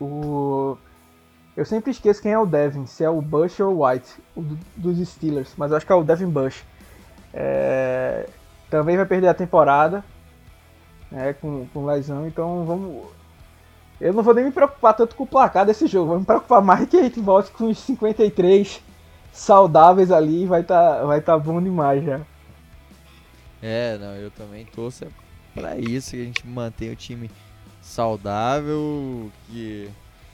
O 0.00 0.76
eu 1.56 1.64
sempre 1.64 1.92
esqueço 1.92 2.20
quem 2.20 2.32
é 2.32 2.38
o 2.38 2.46
Devin, 2.46 2.84
se 2.84 3.04
é 3.04 3.10
o 3.10 3.22
Bush 3.22 3.60
ou 3.60 3.76
o 3.76 3.86
White, 3.86 4.10
o 4.34 4.42
dos 4.76 5.08
Steelers, 5.08 5.52
mas 5.56 5.72
acho 5.72 5.86
que 5.86 5.92
é 5.92 5.94
o 5.94 6.02
Devin 6.02 6.26
Bush. 6.26 6.64
É, 7.32 8.28
também 8.68 8.96
vai 8.96 9.06
perder 9.06 9.28
a 9.28 9.34
temporada 9.34 10.04
né, 11.10 11.32
com, 11.34 11.66
com 11.72 11.86
lesão, 11.86 12.26
então 12.26 12.64
vamos. 12.64 13.06
Eu 14.00 14.12
não 14.12 14.24
vou 14.24 14.34
nem 14.34 14.44
me 14.44 14.50
preocupar 14.50 14.94
tanto 14.94 15.14
com 15.14 15.22
o 15.22 15.26
placar 15.26 15.64
desse 15.64 15.86
jogo, 15.86 16.08
vou 16.08 16.18
me 16.18 16.26
preocupar 16.26 16.60
mais 16.60 16.88
que 16.88 16.96
a 16.96 17.02
gente 17.04 17.20
volte 17.20 17.52
com 17.52 17.68
os 17.68 17.78
53 17.78 18.82
saudáveis 19.32 20.10
ali 20.10 20.42
e 20.42 20.46
vai 20.46 20.62
estar 20.62 20.96
tá, 20.96 21.04
vai 21.04 21.20
tá 21.20 21.38
bom 21.38 21.62
demais 21.62 22.04
já. 22.04 22.20
É, 23.62 23.96
não, 23.96 24.16
eu 24.16 24.30
também 24.32 24.66
torço 24.66 25.06
para 25.54 25.78
isso, 25.78 26.10
que 26.10 26.20
a 26.20 26.24
gente 26.24 26.44
mantenha 26.44 26.92
o 26.92 26.96
time 26.96 27.30
saudável, 27.84 29.30
que 29.46 29.90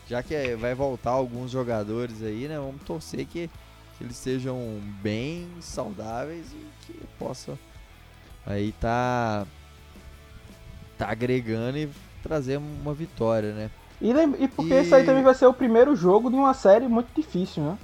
já 0.08 0.22
que 0.22 0.56
vai 0.56 0.74
voltar 0.74 1.10
alguns 1.10 1.50
jogadores 1.50 2.22
aí, 2.22 2.48
né? 2.48 2.56
Vamos 2.56 2.82
torcer 2.82 3.26
que, 3.26 3.50
que 3.98 4.04
eles 4.04 4.16
sejam 4.16 4.80
bem 5.02 5.48
saudáveis 5.60 6.46
e 6.52 6.66
que 6.86 7.06
possa 7.18 7.58
aí 8.46 8.72
tá 8.80 9.46
tá 10.96 11.10
agregando 11.10 11.76
e 11.76 11.90
trazer 12.22 12.56
uma 12.56 12.94
vitória, 12.94 13.52
né? 13.52 13.70
E, 14.00 14.10
e 14.10 14.48
porque 14.48 14.72
e... 14.72 14.76
esse 14.76 14.94
aí 14.94 15.04
também 15.04 15.22
vai 15.22 15.34
ser 15.34 15.46
o 15.46 15.52
primeiro 15.52 15.94
jogo 15.94 16.30
de 16.30 16.36
uma 16.36 16.54
série 16.54 16.88
muito 16.88 17.08
difícil, 17.14 17.62
né? 17.62 17.78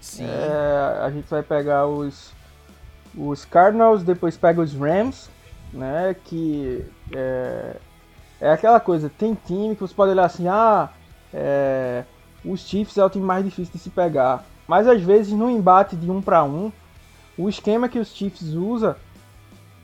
Sim. 0.00 0.24
É, 0.24 0.98
a 1.04 1.10
gente 1.10 1.28
vai 1.28 1.42
pegar 1.42 1.86
os 1.86 2.32
os 3.14 3.44
Cardinals, 3.44 4.02
depois 4.02 4.36
pega 4.36 4.60
os 4.60 4.72
Rams, 4.72 5.28
né? 5.72 6.16
Que 6.24 6.84
é, 7.14 7.76
é 8.42 8.50
aquela 8.50 8.80
coisa, 8.80 9.08
tem 9.08 9.38
time 9.46 9.76
que 9.76 9.80
você 9.80 9.94
pode 9.94 10.10
olhar 10.10 10.24
assim, 10.24 10.48
ah, 10.48 10.90
é, 11.32 12.02
os 12.44 12.58
Chiefs 12.58 12.98
é 12.98 13.04
o 13.04 13.08
time 13.08 13.24
mais 13.24 13.44
difícil 13.44 13.72
de 13.72 13.78
se 13.78 13.88
pegar. 13.88 14.44
Mas 14.66 14.88
às 14.88 15.00
vezes 15.00 15.32
no 15.32 15.48
embate 15.48 15.94
de 15.94 16.10
um 16.10 16.20
para 16.20 16.42
um, 16.42 16.72
o 17.38 17.48
esquema 17.48 17.88
que 17.88 18.00
os 18.00 18.08
Chiefs 18.08 18.52
usa 18.54 18.96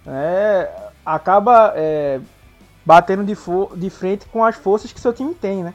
é, 0.04 0.68
acaba 1.06 1.72
é, 1.76 2.20
batendo 2.84 3.22
de, 3.22 3.36
de, 3.76 3.90
frente 3.90 4.26
com 4.26 4.44
as 4.44 4.56
forças 4.56 4.92
que 4.92 5.00
seu 5.00 5.12
time 5.12 5.34
tem, 5.34 5.62
né? 5.62 5.72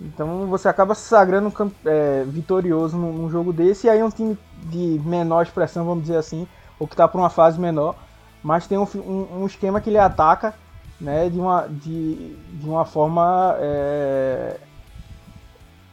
Então 0.00 0.46
você 0.46 0.68
acaba 0.68 0.94
se 0.94 1.02
sagrando 1.02 1.52
é, 1.84 2.22
vitorioso 2.28 2.96
num, 2.96 3.12
num, 3.12 3.28
jogo 3.28 3.52
desse, 3.52 3.88
e 3.88 3.90
aí 3.90 4.00
um 4.04 4.10
time 4.10 4.38
de 4.66 5.00
menor 5.04 5.42
expressão, 5.42 5.84
vamos 5.84 6.02
dizer 6.02 6.16
assim, 6.16 6.46
ou 6.78 6.86
que 6.86 6.94
está 6.94 7.08
para 7.08 7.20
uma 7.20 7.30
fase 7.30 7.58
menor, 7.58 7.96
mas 8.40 8.68
tem 8.68 8.78
um, 8.78 8.86
um, 8.94 9.42
um 9.42 9.46
esquema 9.46 9.80
que 9.80 9.90
ele 9.90 9.98
ataca 9.98 10.54
né, 11.02 11.28
de, 11.28 11.38
uma, 11.38 11.66
de, 11.68 12.36
de 12.36 12.68
uma 12.68 12.84
forma 12.84 13.56
é, 13.58 14.56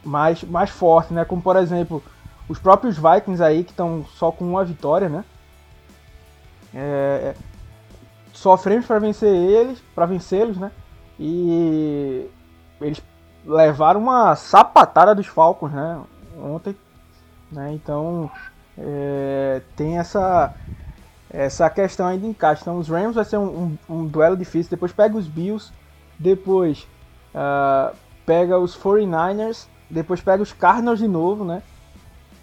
mais, 0.06 0.44
mais 0.44 0.70
forte, 0.70 1.14
né? 1.14 1.26
Como 1.26 1.42
por 1.42 1.56
exemplo, 1.56 2.04
os 2.48 2.60
próprios 2.60 2.96
Vikings 2.96 3.42
aí 3.44 3.64
que 3.64 3.72
estão 3.72 4.06
só 4.06 4.32
com 4.32 4.46
uma 4.46 4.64
vitória, 4.64 5.10
né? 5.10 5.26
É, 6.74 7.34
sofremos 8.32 8.86
para 8.86 9.00
vencer 9.00 9.34
eles, 9.34 9.82
para 9.96 10.06
vencê-los, 10.06 10.58
né? 10.58 10.72
E 11.20 12.30
eles 12.80 13.02
levaram 13.44 14.00
uma 14.00 14.36
sapatada 14.36 15.16
dos 15.16 15.26
Falcons, 15.26 15.72
né? 15.72 16.00
Ontem, 16.40 16.78
né? 17.52 17.74
Então 17.74 18.30
é, 18.78 19.64
tem 19.76 19.98
essa 19.98 20.54
essa 21.30 21.70
questão 21.70 22.08
aí 22.08 22.18
de 22.18 22.26
encaixe. 22.26 22.64
Então, 22.64 22.78
os 22.78 22.90
Rams 22.90 23.16
vai 23.16 23.26
ser 23.26 23.38
um, 23.38 23.78
um, 23.88 23.96
um 23.98 24.06
duelo 24.08 24.36
difícil. 24.36 24.70
Depois 24.70 24.92
pega 24.92 25.16
os 25.18 25.28
Bills, 25.28 25.72
depois 26.18 26.88
uh, 27.36 27.96
pega 28.26 28.58
os 28.58 28.76
49ers, 28.76 29.68
depois 29.90 30.22
pega 30.22 30.42
os 30.42 30.52
Cardinals 30.52 31.00
de 31.00 31.08
novo, 31.08 31.46
né? 31.46 31.62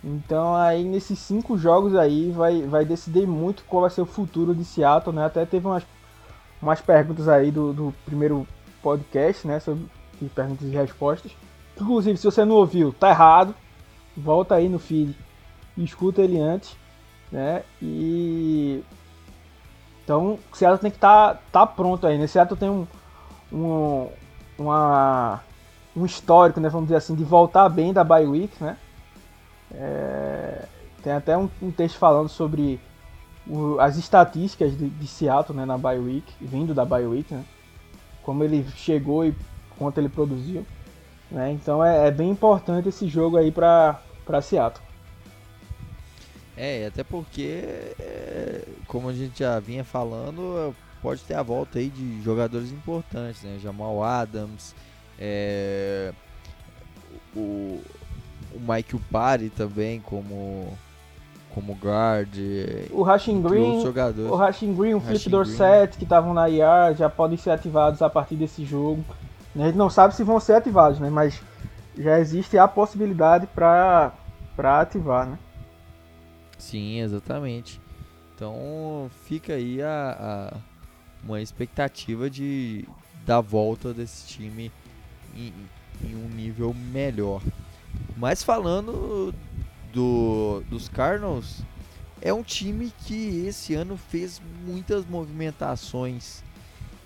Então, 0.05 0.55
aí 0.55 0.85
nesses 0.85 1.19
cinco 1.19 1.59
jogos 1.59 1.97
aí 1.97 2.31
vai, 2.31 2.63
vai 2.63 2.85
decidir 2.85 3.27
muito 3.27 3.65
qual 3.65 3.83
vai 3.83 3.91
ser 3.91 4.03
o 4.03 4.07
futuro 4.07 4.55
de 4.55 4.65
Seattle, 4.65 5.15
né? 5.15 5.25
Até 5.25 5.45
teve 5.45 5.67
umas, 5.67 5.83
umas 6.63 6.81
perguntas 6.81 7.27
aí 7.27 7.51
do, 7.51 7.73
do 7.73 7.95
primeiro 8.05 8.47
podcast, 8.81 9.47
né? 9.49 9.59
Sobre 9.59 9.85
perguntas 10.33 10.69
e 10.69 10.71
respostas. 10.71 11.33
Inclusive, 11.81 12.17
se 12.17 12.25
você 12.25 12.45
não 12.45 12.55
ouviu, 12.55 12.93
tá 12.93 13.11
errado. 13.11 13.55
Volta 14.17 14.55
aí 14.55 14.69
no 14.69 14.79
feed 14.79 15.15
e 15.77 15.85
escuta 15.85 16.23
ele 16.23 16.39
antes 16.39 16.75
né? 17.31 17.63
E 17.81 18.83
então 20.07 20.39
o 20.53 20.57
Seattle 20.57 20.81
tem 20.81 20.91
que 20.91 20.99
estar 20.99 21.35
tá, 21.35 21.41
tá 21.51 21.67
pronto 21.67 22.07
aí, 22.07 22.17
né? 22.17 22.27
O 22.27 22.29
Seattle 22.29 22.59
tem 22.59 22.71
um, 22.71 22.87
um, 23.53 24.09
uma, 24.57 25.41
um 25.97 26.07
histórico, 26.07 26.61
né? 26.61 26.69
Vamos 26.69 26.87
dizer 26.87 26.99
assim, 26.99 27.17
de 27.17 27.25
voltar 27.25 27.69
bem 27.69 27.93
da 27.93 28.05
bye 28.05 28.25
week, 28.25 28.63
né? 28.63 28.77
É, 29.75 30.65
tem 31.03 31.13
até 31.13 31.37
um, 31.37 31.51
um, 31.61 31.73
texto 31.73 31.99
falando 31.99 32.29
sobre 32.29 32.81
o, 33.49 33.81
as 33.81 33.97
estatísticas 33.97 34.79
de, 34.79 34.89
de, 34.89 35.07
Seattle, 35.09 35.59
né? 35.59 35.65
Na 35.65 35.77
bye 35.77 35.99
week, 35.99 36.33
vindo 36.41 36.73
da 36.73 36.85
bye 36.85 37.05
week, 37.05 37.35
né? 37.35 37.45
Como 38.23 38.45
ele 38.45 38.65
chegou 38.77 39.25
e 39.27 39.35
quanto 39.77 39.99
ele 39.99 40.09
produziu, 40.09 40.65
né? 41.29 41.51
Então 41.51 41.85
é, 41.85 42.07
é 42.07 42.11
bem 42.13 42.31
importante 42.31 42.89
esse 42.89 43.09
jogo 43.09 43.37
aí 43.37 43.51
para 43.51 44.01
Seattle. 44.41 44.86
É, 46.57 46.87
até 46.87 47.05
porque, 47.05 47.65
é, 48.01 48.63
como 48.87 49.09
a 49.09 49.13
gente 49.13 49.41
já 49.41 49.61
vinha 49.61 49.85
falando, 49.85 50.75
pode 51.03 51.21
ter 51.23 51.35
a 51.35 51.43
volta 51.43 51.79
aí 51.79 51.89
de 51.91 52.23
jogadores 52.23 52.73
importantes, 52.73 53.43
né? 53.43 53.59
Jamal 53.63 54.03
Adams, 54.03 54.75
é, 55.19 56.13
o, 57.35 57.81
o 58.55 58.61
Mike 58.61 58.97
Upari 58.97 59.51
também 59.51 60.01
como 60.01 60.77
como 61.57 61.73
guard. 61.73 62.37
O 62.91 63.03
Rashing 63.03 63.41
Green, 63.41 63.83
o 64.29 64.37
Rashing 64.37 64.75
Green, 64.75 64.95
o 64.95 65.01
Flip 65.01 65.31
Dorset 65.31 65.97
que 65.97 66.05
estavam 66.05 66.35
na 66.35 66.51
IR 66.51 66.95
já 66.95 67.09
podem 67.09 67.39
ser 67.39 67.51
ativados 67.51 68.03
a 68.03 68.11
partir 68.11 68.37
desse 68.37 68.63
jogo. 68.63 69.03
A 69.55 69.61
gente 69.61 69.77
não 69.77 69.89
sabe 69.89 70.15
se 70.15 70.23
vão 70.23 70.39
ser 70.39 70.53
ativados, 70.53 71.01
né? 71.01 71.09
Mas 71.09 71.41
já 71.97 72.21
existe 72.21 72.59
a 72.59 72.69
possibilidade 72.69 73.47
para 73.47 74.13
para 74.55 74.81
ativar, 74.81 75.27
né? 75.27 75.39
Sim, 76.59 77.01
exatamente. 77.01 77.81
Então 78.35 79.11
fica 79.25 79.55
aí 79.55 79.83
a, 79.83 80.53
a 80.53 80.59
uma 81.25 81.41
expectativa 81.41 82.31
de 82.31 82.87
da 83.25 83.41
volta 83.41 83.93
desse 83.93 84.29
time 84.29 84.71
em, 85.35 85.53
em, 86.05 86.15
um 86.15 86.29
nível 86.29 86.73
melhor. 86.73 87.43
Mas 88.17 88.43
falando 88.43 89.35
do, 89.93 90.63
dos 90.71 90.89
Cardinals, 90.89 91.63
é 92.21 92.33
um 92.33 92.43
time 92.43 92.93
que 93.05 93.45
esse 93.47 93.75
ano 93.75 93.97
fez 93.97 94.41
muitas 94.65 95.05
movimentações 95.05 96.45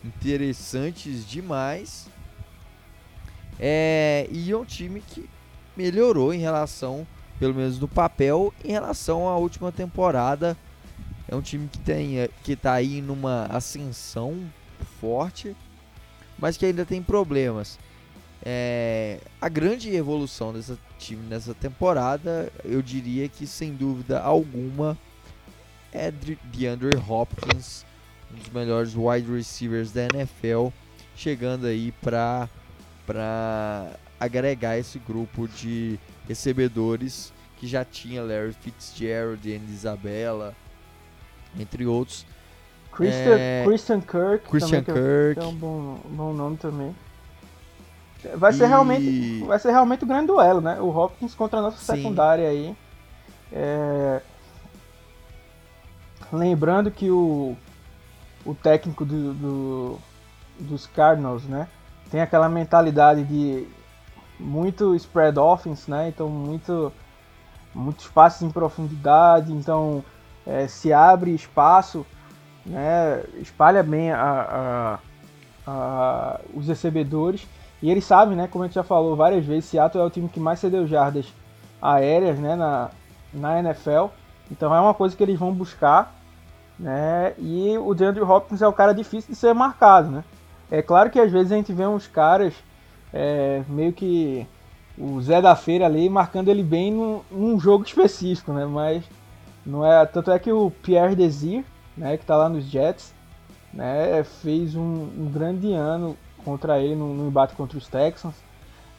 interessantes 0.05 1.27
demais. 1.27 2.07
É, 3.59 4.29
e 4.31 4.51
é 4.51 4.57
um 4.57 4.65
time 4.65 5.01
que 5.01 5.29
melhorou 5.77 6.35
em 6.35 6.39
relação 6.39 7.07
pelo 7.41 7.55
menos 7.55 7.81
no 7.81 7.89
papel, 7.89 8.53
em 8.63 8.73
relação 8.73 9.27
à 9.27 9.37
última 9.37 9.73
temporada. 9.73 10.57
É 11.27 11.35
um 11.35 11.41
time 11.41 11.69
que 11.69 11.79
tem 11.79 12.29
que 12.45 12.55
tá 12.55 12.75
aí 12.75 13.01
numa 13.01 13.47
ascensão 13.47 14.39
forte, 15.01 15.57
mas 16.39 16.57
que 16.57 16.67
ainda 16.67 16.85
tem 16.85 17.03
problemas. 17.03 17.79
É, 18.43 19.21
a 19.41 19.49
grande 19.49 19.95
evolução 19.95 20.53
desse 20.53 20.79
time 20.99 21.27
nessa 21.29 21.55
temporada, 21.55 22.53
eu 22.65 22.83
diria 22.83 23.29
que 23.29 23.47
sem 23.47 23.75
dúvida 23.75 24.21
alguma 24.21 24.99
é 25.93 26.11
de 26.11 26.67
Andrew 26.67 26.91
Hopkins, 27.09 27.85
um 28.31 28.37
dos 28.37 28.49
melhores 28.51 28.95
wide 28.95 29.31
receivers 29.31 29.93
da 29.93 30.03
NFL, 30.03 30.69
chegando 31.17 31.67
aí 31.67 31.91
para 32.03 32.49
para 33.07 33.91
agregar 34.21 34.77
esse 34.77 34.99
grupo 34.99 35.49
de 35.49 35.99
recebedores 36.29 37.33
que 37.57 37.67
já 37.67 37.85
tinha 37.85 38.23
Larry 38.23 38.53
Fitzgerald, 38.53 39.49
e 39.49 39.57
Isabella, 39.57 40.55
entre 41.59 41.87
outros. 41.87 42.27
Christian, 42.93 43.37
é... 43.39 43.65
Christian 43.65 44.01
Kirk. 44.01 44.49
Christian 44.49 44.83
também, 44.83 45.03
Kirk. 45.03 45.41
É 45.41 45.45
um 45.45 45.55
bom, 45.55 45.99
bom 46.05 46.33
nome 46.33 46.57
também. 46.57 46.95
Vai 48.35 48.53
ser, 48.53 48.65
e... 48.65 48.67
realmente, 48.67 49.45
vai 49.45 49.59
ser 49.59 49.71
realmente 49.71 50.05
um 50.05 50.09
grande 50.09 50.27
duelo, 50.27 50.61
né? 50.61 50.79
O 50.81 50.89
Hopkins 50.89 51.35
contra 51.35 51.59
a 51.59 51.63
nossa 51.63 51.79
Sim. 51.79 52.03
secundária 52.03 52.49
aí. 52.49 52.77
É... 53.53 54.21
Lembrando 56.33 56.91
que 56.91 57.11
o, 57.11 57.57
o 58.45 58.55
técnico 58.55 59.05
do, 59.05 59.35
do, 59.35 59.99
dos 60.59 60.87
Cardinals, 60.87 61.45
né? 61.45 61.67
Tem 62.11 62.21
aquela 62.21 62.49
mentalidade 62.49 63.25
de 63.25 63.67
muito 64.41 64.95
spread 64.97 65.39
offense, 65.39 65.91
né? 65.91 66.09
Então 66.09 66.29
muito 66.29 66.93
muitos 67.75 68.09
passes 68.09 68.43
em 68.43 68.51
profundidade, 68.51 69.53
então 69.53 70.05
é, 70.47 70.67
se 70.67 70.93
abre 70.93 71.33
espaço, 71.33 72.05
né? 72.67 73.23
Espalha 73.37 73.83
bem 73.83 74.11
a, 74.11 74.99
a, 75.67 75.71
a, 75.71 76.41
os 76.55 76.67
recebedores 76.67 77.47
e 77.83 77.91
ele 77.91 78.01
sabe, 78.01 78.35
né? 78.35 78.49
Como 78.49 78.65
a 78.65 78.67
gente 78.67 78.75
já 78.75 78.83
falou 78.83 79.15
várias 79.15 79.45
vezes, 79.45 79.67
Seattle 79.67 80.03
é 80.03 80.07
o 80.07 80.11
time 80.11 80.29
que 80.29 80.41
mais 80.41 80.59
cedeu 80.59 80.87
jardas 80.87 81.33
aéreas, 81.81 82.39
né? 82.39 82.57
Na, 82.57 82.91
na 83.33 83.59
NFL. 83.61 84.07
Então 84.51 84.75
é 84.75 84.81
uma 84.81 84.95
coisa 84.95 85.17
que 85.17 85.23
eles 85.23 85.39
vão 85.39 85.53
buscar, 85.53 86.15
né? 86.79 87.35
E 87.39 87.79
o 87.79 87.95
DeAndre 87.95 88.23
Hopkins 88.23 88.63
é 88.63 88.67
o 88.67 88.73
cara 88.73 88.93
difícil 88.93 89.31
de 89.33 89.37
ser 89.39 89.55
marcado, 89.55 90.11
né? 90.11 90.25
É 90.71 90.83
claro 90.83 91.11
que 91.11 91.19
às 91.19 91.31
vezes 91.31 91.53
a 91.53 91.57
gente 91.57 91.73
vê 91.73 91.87
uns 91.87 92.07
caras 92.07 92.55
é, 93.13 93.63
meio 93.69 93.93
que 93.93 94.47
o 94.97 95.21
Zé 95.21 95.41
da 95.41 95.57
Feira 95.57 95.87
ali 95.87 96.09
marcando 96.09 96.49
ele 96.49 96.63
bem 96.63 96.93
num, 96.93 97.21
num, 97.31 97.59
jogo 97.59 97.85
específico, 97.85 98.53
né? 98.53 98.67
Mas 98.67 99.05
não 99.65 99.85
é 99.85 100.05
tanto 100.07 100.31
é 100.31 100.39
que 100.39 100.53
o 100.53 100.71
Pierre 100.71 101.17
Desir, 101.17 101.65
né? 101.97 102.17
Que 102.17 102.25
tá 102.25 102.37
lá 102.37 102.49
nos 102.49 102.65
Jets, 102.65 103.15
né? 103.73 104.23
Fez 104.43 104.75
um, 104.77 105.09
um 105.17 105.31
grande 105.33 105.73
ano 105.73 106.17
contra 106.45 106.79
ele 106.79 106.95
no, 106.95 107.15
no 107.15 107.29
embate 107.29 107.55
contra 107.55 107.79
os 107.79 107.87
Texans, 107.87 108.35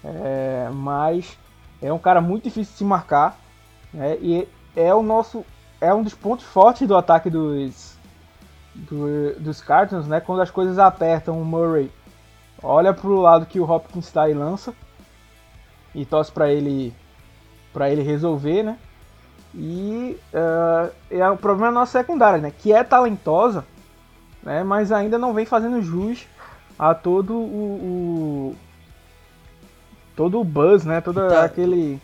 é, 0.03 0.70
mas 0.74 1.38
é 1.82 1.91
um 1.91 2.00
cara 2.00 2.22
muito 2.22 2.44
difícil 2.44 2.72
de 2.72 2.77
se 2.80 2.84
marcar, 2.84 3.38
né? 3.94 4.18
E 4.22 4.48
é 4.75 4.94
o 4.94 5.03
nosso 5.03 5.46
é 5.80 5.94
um 5.94 6.03
dos 6.03 6.13
pontos 6.13 6.46
fortes 6.46 6.88
do 6.88 6.96
ataque 6.96 7.30
dos 7.30 7.98
do, 8.74 9.39
dos 9.39 9.62
Cardinals, 9.62 10.08
né? 10.08 10.20
Quando 10.20 10.41
as 10.41 10.51
coisas 10.51 10.80
apertam, 10.80 11.41
o 11.41 11.46
Murray 11.46 11.91
olha 12.63 12.94
pro 12.94 13.20
lado 13.20 13.46
que 13.46 13.60
o 13.60 13.70
Hopkins 13.70 14.06
está 14.06 14.30
e 14.30 14.34
lança 14.34 14.74
e 15.94 16.06
torce 16.06 16.32
para 16.32 16.51
ele 16.51 16.94
para 17.74 17.89
ele 17.89 18.01
resolver, 18.01 18.63
né? 18.63 18.77
E 19.53 20.18
uh, 20.34 20.91
é 21.10 21.30
o 21.30 21.38
problema 21.38 21.68
é 21.68 21.70
a 21.70 21.74
nossa 21.74 22.00
secundária, 22.00 22.39
né? 22.39 22.51
Que 22.58 22.72
é 22.74 22.84
talentosa, 22.84 23.65
né? 24.44 24.63
Mas 24.63 24.91
ainda 24.91 25.18
não 25.18 25.34
vem 25.34 25.46
fazendo 25.46 25.82
jus 25.82 26.25
a 26.77 26.94
todo 26.94 27.34
o, 27.34 28.53
o 28.53 28.56
todo 30.15 30.39
o 30.39 30.44
buzz, 30.44 30.86
né? 30.86 31.01
Todo 31.01 31.27
tá. 31.27 31.44
aquele 31.44 32.01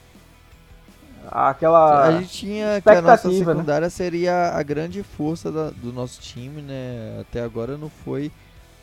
aquela 1.30 2.08
a 2.08 2.12
gente 2.20 2.30
tinha 2.30 2.82
que 2.82 2.90
a 2.90 3.02
nossa 3.02 3.28
né? 3.28 3.38
secundária 3.38 3.86
né? 3.86 3.90
seria 3.90 4.54
a 4.54 4.64
grande 4.64 5.04
força 5.04 5.52
da, 5.52 5.70
do 5.70 5.92
nosso 5.94 6.22
time, 6.22 6.62
né? 6.62 7.20
Até 7.22 7.42
agora 7.42 7.78
não 7.78 7.90
foi 7.90 8.32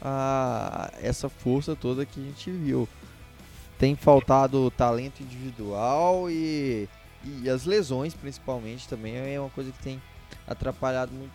a, 0.05 0.93
essa 1.01 1.29
força 1.31 1.75
toda 1.75 2.05
que 2.05 2.21
a 2.21 2.23
gente 2.23 2.51
viu. 2.51 2.87
Tem 3.79 3.97
faltado 3.97 4.71
talento 4.71 5.23
individual 5.23 6.31
e, 6.31 6.89
e 7.25 7.49
as 7.49 7.65
lesões, 7.65 8.15
principalmente, 8.15 8.89
também 8.89 9.17
é 9.17 9.41
uma 9.41 9.51
coisa 9.51 9.73
que 9.73 9.83
tem 9.83 10.01
atrapalhado 10.47 11.13
muito 11.13 11.33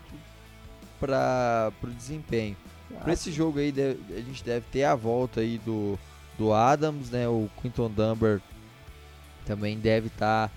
para 0.99 1.71
o 1.83 1.88
desempenho. 1.88 2.55
Ah, 2.95 3.01
para 3.01 3.13
esse 3.13 3.31
jogo 3.31 3.59
aí, 3.59 3.73
a 4.09 4.21
gente 4.21 4.43
deve 4.43 4.65
ter 4.71 4.83
a 4.83 4.95
volta 4.95 5.41
aí 5.41 5.57
do, 5.59 5.97
do 6.38 6.53
Adams, 6.53 7.09
né? 7.09 7.27
O 7.27 7.49
Quinton 7.61 7.89
Dunbar 7.89 8.41
também 9.45 9.77
deve 9.77 10.07
estar 10.07 10.49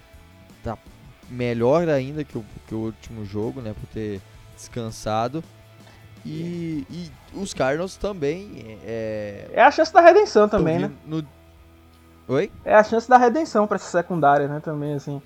tá, 0.62 0.76
tá 0.76 0.82
melhor 1.28 1.88
ainda 1.88 2.24
que 2.24 2.36
o, 2.36 2.44
que 2.66 2.74
o 2.74 2.78
último 2.78 3.24
jogo, 3.24 3.60
né? 3.60 3.74
Por 3.78 3.86
ter 3.88 4.20
descansado. 4.54 5.42
E, 6.24 6.86
e 6.90 7.10
os 7.34 7.52
Cardinals 7.52 7.96
também. 7.96 8.78
É, 8.84 9.50
é 9.52 9.62
a 9.62 9.70
chance 9.70 9.92
da 9.92 10.00
redenção 10.00 10.48
também, 10.48 10.78
né? 10.78 10.90
No... 11.04 11.24
Oi? 12.28 12.50
É 12.64 12.74
a 12.74 12.84
chance 12.84 13.08
da 13.08 13.16
redenção 13.16 13.66
para 13.66 13.76
essa 13.76 13.90
secundária, 13.90 14.46
né? 14.46 14.60
Também, 14.60 14.94
assim. 14.94 15.20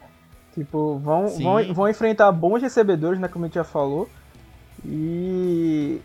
Tipo, 0.55 0.99
vão, 0.99 1.29
vão, 1.29 1.75
vão 1.75 1.89
enfrentar 1.89 2.33
bons 2.33 2.63
recebedores, 2.63 3.21
né? 3.21 3.29
Como 3.29 3.45
a 3.45 3.49
gente 3.49 3.57
já 3.57 3.65
falou. 3.65 4.09
E. 4.85 6.01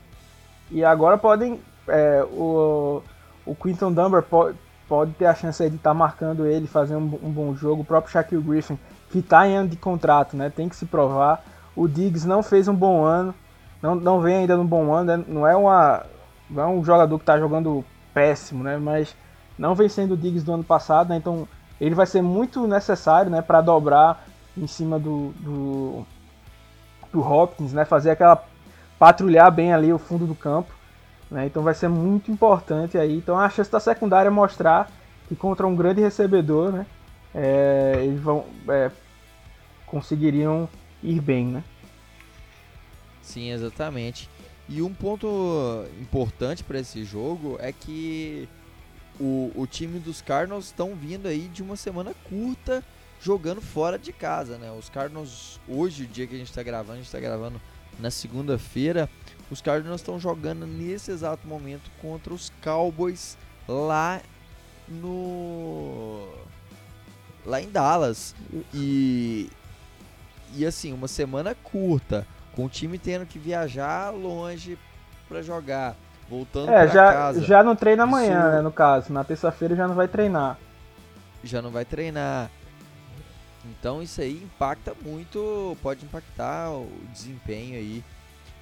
E 0.70 0.84
agora 0.84 1.18
podem. 1.18 1.60
É, 1.88 2.24
o, 2.32 3.02
o 3.46 3.56
Quinton 3.56 3.92
Dunbar 3.92 4.22
pode, 4.24 4.58
pode 4.88 5.14
ter 5.14 5.26
a 5.26 5.34
chance 5.34 5.68
de 5.70 5.76
estar 5.78 5.92
tá 5.92 5.94
marcando 5.94 6.46
ele, 6.46 6.68
fazer 6.68 6.96
um, 6.96 7.20
um, 7.24 7.32
bom 7.32 7.56
jogo. 7.56 7.82
O 7.82 7.86
próprio 7.86 8.12
Shaquille 8.12 8.42
Griffin, 8.42 8.78
que 9.10 9.20
está 9.20 9.48
em 9.48 9.56
ano 9.56 9.70
de 9.70 9.78
contrato, 9.78 10.36
né? 10.36 10.50
Tem 10.50 10.68
que 10.68 10.76
se 10.76 10.86
provar. 10.86 11.44
O 11.76 11.88
Diggs 11.88 12.28
não 12.28 12.44
fez 12.44 12.68
um 12.68 12.76
bom 12.76 13.06
ano 13.06 13.34
não, 13.82 13.96
não 13.96 14.22
vem 14.22 14.38
ainda 14.38 14.56
no 14.56 14.64
bom 14.64 14.94
ano, 14.94 15.18
né? 15.18 15.26
não 15.28 15.48
é 15.48 15.56
uma 15.56 16.06
não 16.50 16.64
é 16.64 16.68
um 16.68 16.84
jogador 16.84 17.18
que 17.18 17.24
está 17.24 17.40
jogando 17.40 17.84
péssimo, 18.14 18.64
né? 18.64 18.78
Mas 18.78 19.16
não 19.58 19.74
vem 19.74 19.88
sendo 19.88 20.14
o 20.14 20.18
Diggs 20.18 20.46
do 20.46 20.54
ano 20.54 20.64
passado, 20.64 21.10
né? 21.10 21.18
Então 21.18 21.48
ele 21.80 21.96
vai 21.96 22.06
ser 22.06 22.22
muito 22.22 22.68
necessário, 22.68 23.32
né? 23.32 23.42
Para 23.42 23.62
dobrar 23.62 24.26
em 24.58 24.68
cima 24.68 25.00
do, 25.00 25.34
do, 25.40 26.06
do 27.12 27.22
Hopkins, 27.22 27.74
né? 27.74 27.86
Fazer 27.86 28.12
aquela 28.12 28.44
patrulhar 29.00 29.52
bem 29.52 29.74
ali 29.74 29.92
o 29.92 29.98
fundo 29.98 30.28
do 30.28 30.36
campo, 30.36 30.72
né? 31.30 31.46
Então 31.46 31.64
vai 31.64 31.74
ser 31.74 31.88
muito 31.88 32.30
importante 32.30 32.98
aí. 32.98 33.18
Então 33.18 33.40
a 33.40 33.50
chance 33.50 33.72
da 33.72 33.80
secundária 33.80 34.30
mostrar 34.30 34.90
que 35.28 35.36
contra 35.36 35.66
um 35.66 35.76
grande 35.76 36.02
recebedor, 36.02 36.72
né? 36.72 36.86
É, 37.34 37.94
eles 38.04 38.20
vão 38.20 38.44
é, 38.68 38.92
conseguiriam 39.88 40.68
ir 41.02 41.22
bem, 41.22 41.48
né? 41.48 41.64
Sim, 43.22 43.52
exatamente. 43.52 44.30
E 44.68 44.82
um 44.82 44.94
ponto 44.94 45.86
importante 46.00 46.64
para 46.64 46.80
esse 46.80 47.04
jogo 47.04 47.58
é 47.60 47.72
que 47.72 48.48
o, 49.20 49.52
o 49.56 49.68
time 49.68 50.00
dos 50.00 50.22
Cardinals 50.22 50.66
estão 50.66 50.96
vindo 50.96 51.28
aí 51.28 51.48
de 51.48 51.62
uma 51.62 51.76
semana 51.76 52.14
curta 52.30 52.84
jogando 53.22 53.62
fora 53.62 54.00
de 54.00 54.12
casa, 54.12 54.58
né? 54.58 54.72
Os 54.72 54.90
Cardinals, 54.90 55.60
hoje, 55.68 56.04
o 56.04 56.08
dia 56.08 56.26
que 56.26 56.36
a 56.36 56.38
gente 56.38 56.50
está 56.50 56.64
gravando, 56.64 56.94
a 56.94 56.98
gente 56.98 57.06
está 57.06 57.20
gravando 57.20 57.62
na 58.00 58.10
segunda-feira, 58.10 59.10
os 59.50 59.62
Cardinals 59.62 60.02
estão 60.02 60.20
jogando 60.20 60.66
nesse 60.66 61.12
exato 61.12 61.48
momento 61.48 61.92
contra 62.02 62.34
os 62.34 62.52
Cowboys 62.64 63.38
lá 63.68 64.22
no 64.88 66.28
lá 67.46 67.62
em 67.62 67.70
Dallas 67.70 68.36
e 68.74 69.50
e 70.56 70.66
assim 70.66 70.92
uma 70.94 71.08
semana 71.08 71.56
curta 71.56 72.28
com 72.56 72.66
o 72.66 72.70
time 72.70 72.98
tendo 72.98 73.26
que 73.26 73.40
viajar 73.40 74.12
longe 74.12 74.78
para 75.28 75.42
jogar, 75.42 75.96
voltando 76.30 76.72
é, 76.72 76.88
já, 76.88 77.14
casa. 77.14 77.42
Já 77.42 77.64
não 77.64 77.76
treina 77.76 78.04
amanhã, 78.04 78.40
Isso... 78.40 78.52
né, 78.56 78.62
no 78.62 78.72
caso. 78.72 79.14
Na 79.14 79.24
terça-feira 79.24 79.76
já 79.76 79.88
não 79.88 79.96
vai 79.96 80.08
treinar. 80.08 80.58
Já 81.44 81.62
não 81.62 81.72
vai 81.72 81.86
treinar. 81.86 82.50
Então 83.66 84.02
isso 84.02 84.20
aí 84.22 84.44
impacta 84.44 84.94
muito, 85.04 85.78
pode 85.82 86.04
impactar 86.04 86.72
o 86.72 86.90
desempenho 87.12 87.76
aí 87.76 88.04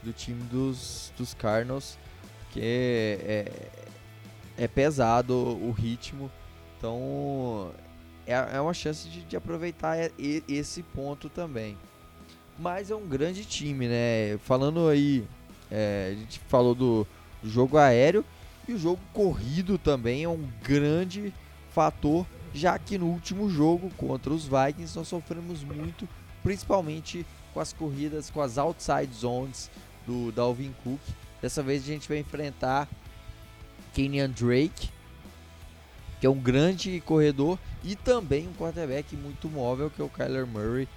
do 0.03 0.11
time 0.11 0.43
dos, 0.43 1.11
dos 1.17 1.33
Cardinals, 1.33 1.97
que 2.51 2.59
é, 2.61 3.45
é, 4.57 4.63
é 4.63 4.67
pesado 4.67 5.33
o 5.33 5.71
ritmo. 5.71 6.29
Então 6.77 7.71
é, 8.27 8.57
é 8.57 8.61
uma 8.61 8.73
chance 8.73 9.07
de, 9.07 9.21
de 9.23 9.37
aproveitar 9.37 9.97
esse 10.47 10.83
ponto 10.83 11.29
também 11.29 11.77
mas 12.59 12.91
é 12.91 12.95
um 12.95 13.07
grande 13.07 13.45
time, 13.45 13.87
né? 13.87 14.37
Falando 14.39 14.87
aí, 14.87 15.25
é, 15.71 16.11
a 16.11 16.15
gente 16.15 16.39
falou 16.47 16.75
do, 16.75 17.07
jogo 17.43 17.77
aéreo 17.77 18.23
e 18.67 18.73
o 18.73 18.77
jogo 18.77 18.99
corrido 19.13 19.77
também 19.77 20.23
é 20.23 20.29
um 20.29 20.47
grande 20.63 21.33
fator, 21.71 22.25
já 22.53 22.77
que 22.77 22.97
no 22.97 23.07
último 23.07 23.49
jogo 23.49 23.89
contra 23.97 24.31
os 24.31 24.45
Vikings 24.45 24.95
nós 24.97 25.07
sofremos 25.07 25.63
muito, 25.63 26.07
principalmente 26.43 27.25
com 27.53 27.59
as 27.59 27.73
corridas, 27.73 28.29
com 28.29 28.41
as 28.41 28.57
outside 28.57 29.13
zones 29.13 29.71
do 30.05 30.31
Dalvin 30.31 30.73
Cook. 30.83 30.99
Dessa 31.41 31.63
vez 31.63 31.83
a 31.83 31.87
gente 31.87 32.07
vai 32.07 32.17
enfrentar 32.17 32.87
Kenyan 33.93 34.29
Drake, 34.29 34.89
que 36.19 36.27
é 36.27 36.29
um 36.29 36.39
grande 36.39 36.99
corredor, 37.01 37.57
e 37.83 37.95
também 37.95 38.47
um 38.47 38.53
quarterback 38.53 39.15
muito 39.15 39.47
móvel, 39.47 39.89
que 39.89 40.01
é 40.01 40.05
o 40.05 40.09
Kyler 40.09 40.45
Murray. 40.45 40.87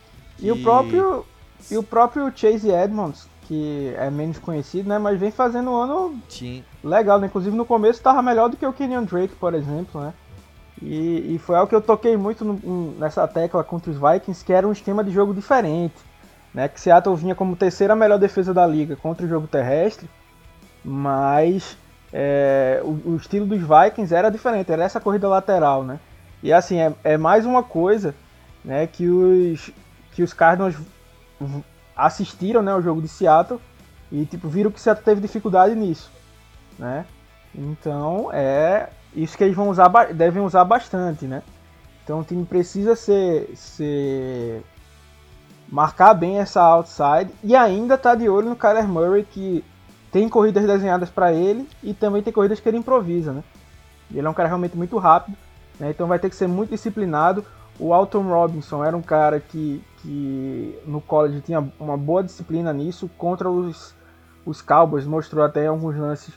E 0.40 0.50
o 0.50 0.60
próprio 0.60 1.24
e 1.70 1.76
o 1.76 1.82
próprio 1.82 2.32
Chase 2.34 2.70
Edmonds, 2.70 3.28
que 3.42 3.94
é 3.96 4.10
menos 4.10 4.38
conhecido, 4.38 4.88
né? 4.88 4.98
Mas 4.98 5.18
vem 5.18 5.30
fazendo 5.30 5.70
um 5.70 5.76
ano 5.76 6.18
Sim. 6.28 6.64
legal, 6.82 7.18
né? 7.18 7.26
Inclusive 7.26 7.56
no 7.56 7.64
começo 7.64 7.98
estava 7.98 8.22
melhor 8.22 8.48
do 8.48 8.56
que 8.56 8.66
o 8.66 8.72
Kenyon 8.72 9.04
Drake, 9.04 9.34
por 9.36 9.54
exemplo, 9.54 10.00
né? 10.00 10.12
E, 10.80 11.34
e 11.34 11.38
foi 11.38 11.56
algo 11.56 11.68
que 11.68 11.74
eu 11.74 11.80
toquei 11.80 12.16
muito 12.16 12.44
no, 12.44 12.92
nessa 12.98 13.26
tecla 13.28 13.62
contra 13.62 13.90
os 13.90 13.96
Vikings, 13.96 14.44
que 14.44 14.52
era 14.52 14.66
um 14.66 14.72
esquema 14.72 15.04
de 15.04 15.10
jogo 15.10 15.32
diferente. 15.32 15.94
Né? 16.52 16.68
Que 16.68 16.80
Seattle 16.80 17.16
vinha 17.16 17.34
como 17.34 17.56
terceira 17.56 17.94
melhor 17.94 18.18
defesa 18.18 18.52
da 18.52 18.66
liga 18.66 18.96
contra 18.96 19.24
o 19.24 19.28
jogo 19.28 19.46
terrestre, 19.46 20.08
mas 20.84 21.76
é, 22.12 22.80
o, 22.82 23.12
o, 23.12 23.16
estilo 23.16 23.46
dos 23.46 23.60
Vikings 23.60 24.14
era 24.14 24.30
diferente, 24.30 24.70
era 24.70 24.84
essa 24.84 25.00
corrida 25.00 25.28
lateral, 25.28 25.82
né? 25.82 25.98
E 26.42 26.52
assim, 26.52 26.78
é, 26.78 26.92
é 27.04 27.16
mais 27.16 27.46
uma 27.46 27.62
coisa 27.62 28.14
né, 28.64 28.86
que 28.86 29.08
os, 29.08 29.70
que 30.12 30.22
os 30.22 30.34
Cardinals 30.34 30.76
assistiram 31.96 32.62
né, 32.62 32.74
o 32.74 32.82
jogo 32.82 33.02
de 33.02 33.08
Seattle 33.08 33.60
E 34.10 34.24
tipo, 34.26 34.48
viram 34.48 34.70
que 34.70 34.80
Seattle 34.80 35.04
teve 35.04 35.20
dificuldade 35.20 35.74
nisso, 35.74 36.10
né? 36.78 37.04
Então 37.54 38.30
é 38.32 38.88
isso 39.14 39.36
que 39.36 39.44
eles 39.44 39.56
vão 39.56 39.68
usar, 39.68 39.88
devem 40.12 40.42
usar 40.42 40.64
bastante, 40.64 41.26
né? 41.26 41.42
Então 42.02 42.20
o 42.20 42.24
time 42.24 42.44
precisa 42.44 42.96
ser, 42.96 43.52
ser 43.54 44.62
marcar 45.68 46.14
bem 46.14 46.38
essa 46.38 46.60
outside 46.60 47.30
e 47.42 47.54
ainda 47.54 47.96
tá 47.96 48.14
de 48.14 48.28
olho 48.28 48.50
no 48.50 48.56
Kyler 48.56 48.88
Murray 48.88 49.24
que 49.24 49.64
tem 50.10 50.28
corridas 50.28 50.66
desenhadas 50.66 51.08
para 51.08 51.32
ele 51.32 51.68
e 51.82 51.94
também 51.94 52.22
tem 52.22 52.32
corridas 52.32 52.60
que 52.60 52.68
ele 52.68 52.76
improvisa, 52.76 53.32
né? 53.32 53.42
Ele 54.10 54.26
é 54.26 54.30
um 54.30 54.34
cara 54.34 54.48
realmente 54.48 54.76
muito 54.76 54.98
rápido, 54.98 55.36
né? 55.80 55.90
então 55.90 56.06
vai 56.06 56.18
ter 56.18 56.28
que 56.28 56.36
ser 56.36 56.46
muito 56.46 56.70
disciplinado. 56.70 57.44
O 57.78 57.92
Alton 57.92 58.22
Robinson 58.22 58.84
era 58.84 58.96
um 58.96 59.02
cara 59.02 59.40
que, 59.40 59.82
que 59.98 60.78
no 60.86 61.00
college 61.00 61.40
tinha 61.40 61.66
uma 61.80 61.96
boa 61.96 62.22
disciplina 62.22 62.72
nisso, 62.72 63.10
contra 63.16 63.50
os, 63.50 63.94
os 64.44 64.60
Cowboys 64.60 65.06
mostrou 65.06 65.44
até 65.44 65.66
alguns 65.66 65.96
lances 65.96 66.34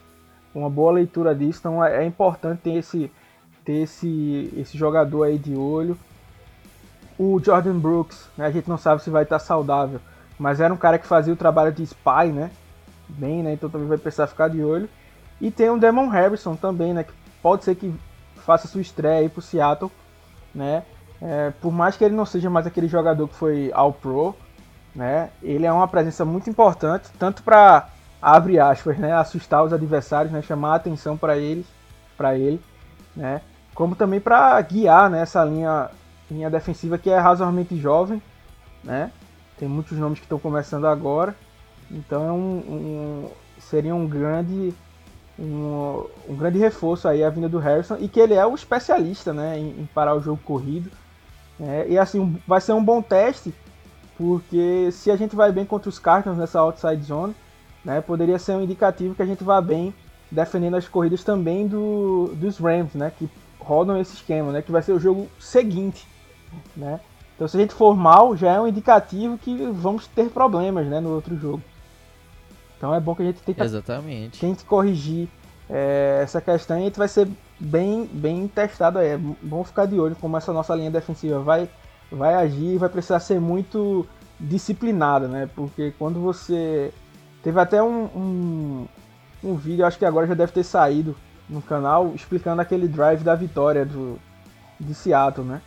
uma 0.55 0.69
boa 0.69 0.93
leitura 0.93 1.35
disso, 1.35 1.59
então 1.59 1.83
é, 1.83 2.03
é 2.03 2.05
importante 2.05 2.61
ter 2.61 2.75
esse, 2.75 3.11
ter 3.63 3.83
esse, 3.83 4.53
esse 4.55 4.77
jogador 4.77 5.23
aí 5.23 5.37
de 5.37 5.53
olho. 5.53 5.97
O 7.19 7.39
Jordan 7.43 7.77
Brooks, 7.77 8.27
né, 8.37 8.45
a 8.45 8.51
gente 8.51 8.69
não 8.69 8.77
sabe 8.77 9.03
se 9.03 9.09
vai 9.09 9.23
estar 9.23 9.39
saudável, 9.39 9.99
mas 10.39 10.59
era 10.59 10.73
um 10.73 10.77
cara 10.77 10.97
que 10.97 11.05
fazia 11.05 11.33
o 11.33 11.37
trabalho 11.37 11.71
de 11.71 11.83
spy, 11.83 12.27
né? 12.33 12.51
Bem, 13.07 13.43
né? 13.43 13.53
Então 13.53 13.69
também 13.69 13.87
vai 13.87 13.97
precisar 13.97 14.27
ficar 14.27 14.49
de 14.49 14.63
olho. 14.63 14.89
E 15.39 15.51
tem 15.51 15.69
o 15.69 15.77
Demon 15.77 16.07
Harrison 16.07 16.55
também, 16.55 16.93
né? 16.93 17.03
Que 17.03 17.13
pode 17.41 17.63
ser 17.63 17.75
que 17.75 17.93
faça 18.37 18.67
sua 18.67 18.81
estreia 18.81 19.19
aí 19.19 19.29
pro 19.29 19.41
Seattle, 19.41 19.91
né? 20.53 20.83
É, 21.21 21.51
por 21.61 21.71
mais 21.71 21.95
que 21.95 22.03
ele 22.03 22.15
não 22.15 22.25
seja 22.25 22.49
mais 22.49 22.67
aquele 22.67 22.87
jogador 22.87 23.27
que 23.27 23.35
foi 23.35 23.71
ao 23.73 23.93
Pro, 23.93 24.35
né? 24.95 25.29
Ele 25.41 25.65
é 25.65 25.71
uma 25.71 25.87
presença 25.87 26.23
muito 26.23 26.49
importante, 26.49 27.09
tanto 27.17 27.43
para 27.43 27.89
abre 28.21 28.59
aspas, 28.59 28.97
né? 28.97 29.13
Assustar 29.13 29.63
os 29.63 29.73
adversários, 29.73 30.31
né? 30.31 30.41
Chamar 30.41 30.73
a 30.73 30.75
atenção 30.75 31.17
para 31.17 31.37
eles, 31.37 31.65
para 32.17 32.37
ele, 32.37 32.61
né? 33.15 33.41
Como 33.73 33.95
também 33.95 34.21
para 34.21 34.59
guiar 34.61 35.09
né, 35.09 35.21
essa 35.21 35.43
linha, 35.43 35.89
linha 36.31 36.49
defensiva 36.49 36.97
que 36.97 37.09
é 37.09 37.17
razoavelmente 37.17 37.77
jovem, 37.77 38.21
né? 38.83 39.11
Tem 39.57 39.67
muitos 39.67 39.97
nomes 39.97 40.19
que 40.19 40.25
estão 40.25 40.39
começando 40.39 40.85
agora, 40.85 41.35
então 41.91 42.27
é 42.27 42.31
um, 42.31 42.57
um 42.57 43.31
seria 43.59 43.95
um 43.95 44.07
grande 44.07 44.73
um, 45.37 46.05
um, 46.29 46.35
grande 46.35 46.57
reforço 46.57 47.07
aí 47.07 47.23
a 47.23 47.29
vinda 47.29 47.49
do 47.49 47.59
Harrison 47.59 47.97
e 47.99 48.07
que 48.07 48.19
ele 48.19 48.33
é 48.33 48.45
o 48.45 48.55
especialista 48.55 49.33
né, 49.33 49.59
em, 49.59 49.81
em 49.81 49.89
parar 49.93 50.15
o 50.15 50.21
jogo 50.21 50.41
corrido. 50.43 50.89
Né, 51.59 51.85
e 51.87 51.97
assim, 51.97 52.37
vai 52.47 52.59
ser 52.59 52.73
um 52.73 52.83
bom 52.83 53.01
teste, 53.01 53.53
porque 54.17 54.89
se 54.91 55.09
a 55.09 55.15
gente 55.15 55.35
vai 55.35 55.51
bem 55.51 55.65
contra 55.65 55.89
os 55.89 55.99
Cardinals 55.99 56.37
nessa 56.37 56.59
outside 56.59 57.03
zone, 57.03 57.35
né, 57.83 58.01
poderia 58.01 58.39
ser 58.39 58.53
um 58.53 58.61
indicativo 58.61 59.15
que 59.15 59.21
a 59.21 59.25
gente 59.25 59.43
vá 59.43 59.61
bem 59.61 59.93
defendendo 60.29 60.75
as 60.75 60.87
corridas 60.87 61.23
também 61.23 61.67
do, 61.67 62.33
dos 62.35 62.57
Rams, 62.57 62.93
né, 62.93 63.11
que 63.17 63.29
rodam 63.59 63.99
esse 63.99 64.15
esquema, 64.15 64.51
né, 64.51 64.61
que 64.61 64.71
vai 64.71 64.81
ser 64.81 64.91
o 64.91 64.99
jogo 64.99 65.27
seguinte. 65.39 66.07
Né. 66.75 66.99
Então 67.35 67.47
se 67.47 67.57
a 67.57 67.59
gente 67.59 67.73
for 67.73 67.95
mal, 67.95 68.35
já 68.35 68.53
é 68.53 68.59
um 68.59 68.67
indicativo 68.67 69.37
que 69.37 69.55
vamos 69.71 70.07
ter 70.07 70.29
problemas 70.29 70.87
né, 70.87 70.99
no 70.99 71.13
outro 71.13 71.37
jogo. 71.37 71.61
Então 72.77 72.93
é 72.93 72.99
bom 72.99 73.15
que 73.15 73.21
a 73.21 73.25
gente 73.25 73.41
tente, 73.41 73.61
Exatamente. 73.61 74.39
tente 74.39 74.63
corrigir 74.65 75.29
é, 75.69 76.19
essa 76.23 76.39
questão 76.39 76.79
e 76.79 76.89
vai 76.91 77.07
ser 77.07 77.27
bem, 77.59 78.09
bem 78.11 78.47
testado. 78.47 78.99
É 78.99 79.17
bom 79.17 79.63
ficar 79.63 79.85
de 79.85 79.99
olho 79.99 80.15
como 80.15 80.37
essa 80.37 80.53
nossa 80.53 80.75
linha 80.75 80.91
defensiva 80.91 81.39
vai, 81.39 81.69
vai 82.11 82.35
agir 82.35 82.77
vai 82.77 82.89
precisar 82.89 83.19
ser 83.19 83.39
muito 83.39 84.05
disciplinada, 84.39 85.27
né? 85.27 85.49
Porque 85.55 85.93
quando 85.97 86.19
você. 86.19 86.91
Teve 87.43 87.59
até 87.59 87.81
um, 87.81 88.05
um, 88.05 88.87
um 89.43 89.55
vídeo, 89.55 89.85
acho 89.85 89.99
que 89.99 90.05
agora 90.05 90.25
já 90.25 90.33
deve 90.33 90.51
ter 90.51 90.63
saído 90.63 91.15
no 91.47 91.61
canal, 91.61 92.11
explicando 92.15 92.59
aquele 92.59 92.87
drive 92.87 93.23
da 93.23 93.35
vitória 93.35 93.85
do, 93.85 94.19
de 94.79 94.95
Seattle, 94.95 95.45
né? 95.45 95.61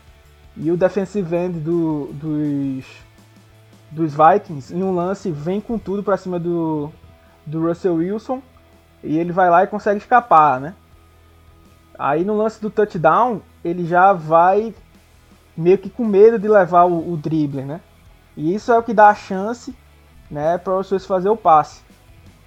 E 0.56 0.72
o 0.72 0.76
defensive 0.76 1.36
end 1.36 1.60
do, 1.60 2.10
dos 2.14 2.84
dos 3.90 4.12
Vikings, 4.14 4.74
em 4.74 4.82
um 4.82 4.94
lance, 4.94 5.30
vem 5.30 5.60
com 5.60 5.78
tudo 5.78 6.02
para 6.02 6.16
cima 6.16 6.38
do, 6.38 6.90
do 7.46 7.66
Russell 7.66 7.94
Wilson 7.94 8.42
e 9.08 9.18
ele 9.18 9.32
vai 9.32 9.48
lá 9.48 9.64
e 9.64 9.66
consegue 9.66 9.98
escapar, 9.98 10.60
né? 10.60 10.74
Aí 11.98 12.24
no 12.24 12.36
lance 12.36 12.60
do 12.60 12.68
touchdown, 12.68 13.40
ele 13.64 13.86
já 13.86 14.12
vai 14.12 14.74
meio 15.56 15.78
que 15.78 15.88
com 15.88 16.04
medo 16.04 16.38
de 16.38 16.46
levar 16.46 16.84
o, 16.84 17.14
o 17.14 17.16
drible, 17.16 17.62
né? 17.62 17.80
E 18.36 18.54
isso 18.54 18.70
é 18.70 18.78
o 18.78 18.82
que 18.82 18.92
dá 18.92 19.08
a 19.08 19.14
chance, 19.14 19.74
né, 20.30 20.58
para 20.58 20.74
o 20.74 20.76
Russell 20.76 21.00
fazer 21.00 21.30
o 21.30 21.36
passe. 21.36 21.80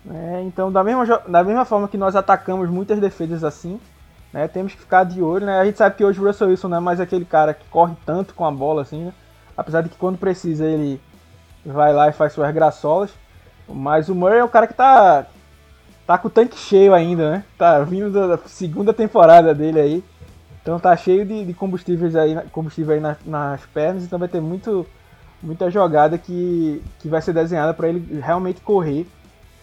É, 0.08 0.42
então, 0.44 0.72
da 0.72 0.84
mesma, 0.84 1.06
da 1.28 1.44
mesma 1.44 1.66
forma 1.66 1.88
que 1.88 1.98
nós 1.98 2.16
atacamos 2.16 2.70
muitas 2.70 3.00
defesas 3.00 3.44
assim, 3.44 3.80
né, 4.32 4.48
temos 4.48 4.74
que 4.74 4.80
ficar 4.80 5.04
de 5.04 5.22
olho, 5.22 5.48
né? 5.48 5.60
A 5.60 5.66
gente 5.66 5.80
sabe 5.80 5.96
que 5.96 6.06
hoje 6.06 6.22
o 6.22 6.26
Russell 6.26 6.50
Wilson 6.50 6.68
não 6.68 6.78
é 6.78 6.80
mais 6.80 7.00
aquele 7.00 7.26
cara 7.26 7.56
que 7.56 7.68
corre 7.70 7.96
tanto 8.06 8.36
com 8.36 8.46
a 8.46 8.52
bola 8.52 8.84
assim, 8.84 9.06
né? 9.06 9.14
Apesar 9.58 9.82
de 9.82 9.90
que 9.90 9.98
quando 9.98 10.20
precisa 10.20 10.66
ele 10.66 11.02
vai 11.66 11.92
lá 11.92 12.08
e 12.08 12.14
faz 12.14 12.34
suas 12.34 12.54
graçolas. 12.54 13.12
Mas 13.68 14.10
o 14.10 14.16
Murray 14.16 14.40
é 14.40 14.44
o 14.44 14.50
cara 14.50 14.68
que 14.68 14.74
tá, 14.74 15.26
tá 16.12 16.18
com 16.18 16.28
o 16.28 16.32
tanque 16.32 16.58
cheio 16.58 16.94
ainda, 16.94 17.32
né? 17.32 17.44
Tá 17.58 17.80
vindo 17.80 18.12
da 18.12 18.38
segunda 18.46 18.94
temporada 18.94 19.54
dele 19.54 19.80
aí. 19.80 20.04
Então 20.62 20.80
tá 20.80 20.96
cheio 20.96 21.26
de, 21.26 21.46
de 21.46 21.54
combustíveis 21.54 22.16
aí, 22.16 22.36
combustível 22.52 22.94
aí 22.94 23.00
nas, 23.00 23.18
nas 23.26 23.66
pernas, 23.68 24.04
então 24.04 24.20
vai 24.20 24.28
ter 24.28 24.42
muito, 24.42 24.86
muita 25.42 25.72
jogada 25.72 26.18
que, 26.18 26.84
que 27.00 27.08
vai 27.08 27.22
ser 27.22 27.34
desenhada 27.34 27.74
para 27.74 27.88
ele 27.88 28.20
realmente 28.20 28.62
correr, 28.62 29.08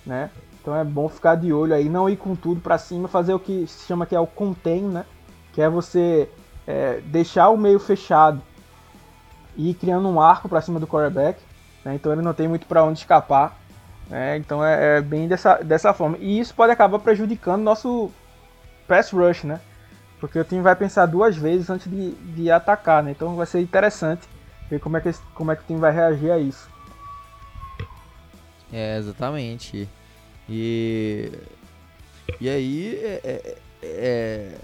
né? 0.05 0.31
Então 0.61 0.75
é 0.75 0.83
bom 0.83 1.09
ficar 1.09 1.37
de 1.37 1.53
olho 1.53 1.75
aí, 1.75 1.89
não 1.89 2.09
ir 2.09 2.17
com 2.17 2.35
tudo 2.35 2.61
para 2.61 2.79
cima, 2.79 3.09
fazer 3.09 3.33
o 3.33 3.39
que 3.39 3.67
se 3.67 3.87
chama 3.87 4.07
que 4.07 4.15
é 4.15 4.21
o 4.21 4.27
contain, 4.27 4.83
né? 4.83 5.05
Que 5.53 5.63
é 5.63 5.69
você 5.69 6.29
é, 6.67 7.01
deixar 7.05 7.51
o 7.51 7.57
meio 7.57 7.79
fechado 7.79 8.43
e 9.57 9.71
ir 9.71 9.75
criando 9.75 10.09
um 10.09 10.21
arco 10.21 10.49
para 10.49 10.61
cima 10.61 10.81
do 10.81 10.87
quarterback 10.87 11.41
né? 11.85 11.95
Então 11.95 12.13
ele 12.13 12.23
não 12.23 12.35
tem 12.35 12.47
muito 12.47 12.67
para 12.67 12.85
onde 12.85 12.99
escapar. 12.99 13.58
Né? 14.09 14.37
Então 14.37 14.65
é, 14.65 14.99
é, 14.99 15.01
bem 15.01 15.29
dessa, 15.29 15.57
dessa 15.57 15.93
forma. 15.93 16.17
E 16.19 16.39
isso 16.39 16.55
pode 16.55 16.73
acabar 16.73 16.99
prejudicando 16.99 17.63
nosso 17.63 18.11
pass 18.87 19.11
rush, 19.11 19.45
né? 19.45 19.61
Porque 20.19 20.39
o 20.39 20.45
time 20.45 20.63
vai 20.63 20.75
pensar 20.75 21.07
duas 21.07 21.37
vezes 21.37 21.71
antes 21.71 21.91
de, 21.91 22.11
de 22.11 22.51
atacar, 22.51 23.03
né? 23.03 23.11
Então 23.11 23.37
vai 23.37 23.47
ser 23.47 23.61
interessante 23.61 24.23
ver 24.69 24.81
como 24.81 24.97
é, 24.97 25.01
que, 25.01 25.13
como 25.35 25.53
é 25.53 25.57
que 25.57 25.63
o 25.63 25.67
time 25.67 25.79
vai 25.79 25.93
reagir 25.93 26.31
a 26.31 26.39
isso. 26.39 26.69
É, 28.73 28.99
exatamente. 28.99 29.89
E, 30.49 31.31
e 32.41 32.49
aí, 32.49 32.97
é, 32.97 33.21
é, 33.25 33.59
é, 33.83 34.55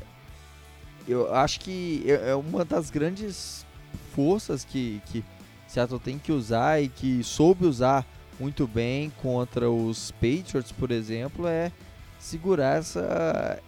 eu 1.07 1.35
acho 1.35 1.61
que 1.61 2.05
é, 2.07 2.31
é 2.31 2.35
uma 2.35 2.65
das 2.65 2.91
grandes 2.91 3.67
forças 4.15 4.65
que, 4.65 5.03
que, 5.07 5.25
Seattle 5.69 5.99
tem 5.99 6.19
que 6.19 6.31
usar 6.31 6.81
e 6.81 6.89
que 6.89 7.23
soube 7.25 7.67
usar 7.67 8.07
muito 8.39 8.67
bem 8.67 9.11
contra 9.23 9.71
os 9.71 10.11
Patriots, 10.13 10.73
por 10.73 10.91
exemplo, 10.91 11.47
é 11.47 11.71
segurar 12.19 12.79
essa, 12.79 13.61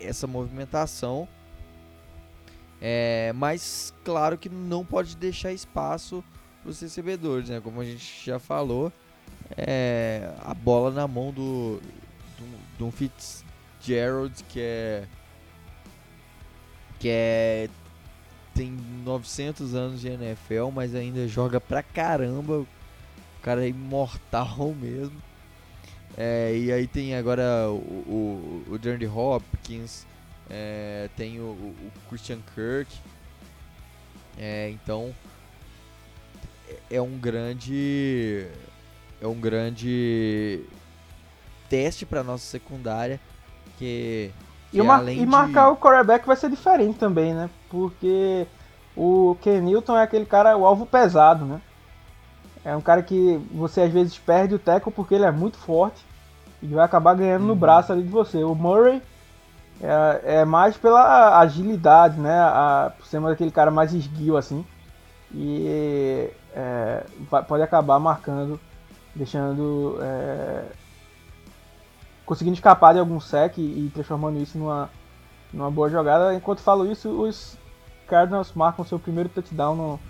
essa 0.00 0.26
movimentação. 0.26 1.28
É, 2.80 3.32
mas 3.34 3.94
claro 4.04 4.38
que 4.38 4.48
não 4.48 4.84
pode 4.84 5.16
deixar 5.16 5.52
espaço 5.52 6.24
para 6.62 6.70
os 6.70 6.80
recebedores, 6.80 7.48
né? 7.48 7.60
Como 7.60 7.80
a 7.80 7.84
gente 7.84 8.24
já 8.24 8.38
falou, 8.38 8.92
é, 9.56 10.32
a 10.42 10.54
bola 10.54 10.90
na 10.90 11.06
mão 11.06 11.32
do, 11.32 11.80
do, 12.38 12.86
do 12.86 12.90
Fitzgerald 12.90 14.44
que 14.44 14.60
é 14.60 15.04
que 16.98 17.08
é 17.08 17.68
tem 18.54 18.76
900 19.04 19.74
anos 19.74 20.00
de 20.02 20.08
NFL, 20.08 20.68
mas 20.74 20.94
ainda 20.94 21.26
joga 21.26 21.60
pra 21.60 21.82
caramba. 21.82 22.66
O 23.40 23.42
cara 23.42 23.64
é 23.64 23.68
imortal 23.68 24.74
mesmo. 24.78 25.16
É, 26.16 26.54
e 26.54 26.70
aí 26.70 26.86
tem 26.86 27.16
agora 27.16 27.70
o, 27.70 28.64
o, 28.68 28.72
o 28.72 28.78
Johnny 28.78 29.06
Hopkins, 29.06 30.06
é, 30.50 31.08
tem 31.16 31.40
o, 31.40 31.44
o, 31.44 31.92
Christian 32.08 32.40
Kirk. 32.54 32.94
É, 34.36 34.68
então 34.70 35.14
é, 36.68 36.96
é 36.96 37.02
um 37.02 37.18
grande 37.18 38.46
é 39.20 39.26
um 39.26 39.38
grande 39.40 40.64
teste 41.68 42.04
para 42.04 42.22
nossa 42.22 42.44
secundária 42.44 43.20
que 43.78 44.30
e, 44.72 44.82
mar 44.82 45.08
e 45.08 45.26
marcar 45.26 45.66
de... 45.66 45.72
o 45.72 45.76
quarterback 45.76 46.26
vai 46.26 46.36
ser 46.36 46.50
diferente 46.50 46.98
também, 46.98 47.34
né? 47.34 47.48
Porque 47.68 48.46
o 48.96 49.36
Ken 49.40 49.60
Newton 49.60 49.96
é 49.96 50.02
aquele 50.02 50.26
cara, 50.26 50.56
o 50.56 50.64
alvo 50.64 50.86
pesado, 50.86 51.44
né? 51.44 51.60
É 52.64 52.76
um 52.76 52.80
cara 52.80 53.02
que 53.02 53.40
você 53.52 53.82
às 53.82 53.92
vezes 53.92 54.18
perde 54.18 54.54
o 54.54 54.58
teco 54.58 54.90
porque 54.90 55.14
ele 55.14 55.24
é 55.24 55.30
muito 55.30 55.56
forte 55.56 56.04
e 56.62 56.66
vai 56.66 56.84
acabar 56.84 57.14
ganhando 57.14 57.42
uhum. 57.42 57.48
no 57.48 57.56
braço 57.56 57.92
ali 57.92 58.02
de 58.02 58.08
você. 58.08 58.44
O 58.44 58.54
Murray 58.54 59.02
é, 59.80 60.40
é 60.40 60.44
mais 60.44 60.76
pela 60.76 61.38
agilidade, 61.38 62.20
né? 62.20 62.38
A, 62.38 62.92
por 62.96 63.06
ser 63.06 63.24
aquele 63.26 63.50
cara 63.50 63.70
mais 63.70 63.94
esguio 63.94 64.36
assim. 64.36 64.64
E 65.32 66.28
é, 66.54 67.04
pode 67.46 67.62
acabar 67.62 67.98
marcando, 67.98 68.60
deixando 69.14 69.98
é, 70.02 70.64
conseguindo 72.26 72.54
escapar 72.54 72.92
de 72.92 73.00
algum 73.00 73.20
sec 73.20 73.56
e, 73.56 73.60
e 73.62 73.90
transformando 73.94 74.38
isso 74.38 74.58
numa, 74.58 74.90
numa 75.52 75.70
boa 75.70 75.88
jogada. 75.88 76.34
Enquanto 76.34 76.60
falo 76.60 76.90
isso, 76.90 77.08
os 77.08 77.56
Cardinals 78.06 78.52
marcam 78.52 78.84
seu 78.84 78.98
primeiro 78.98 79.30
touchdown 79.30 79.76
no, 79.76 80.00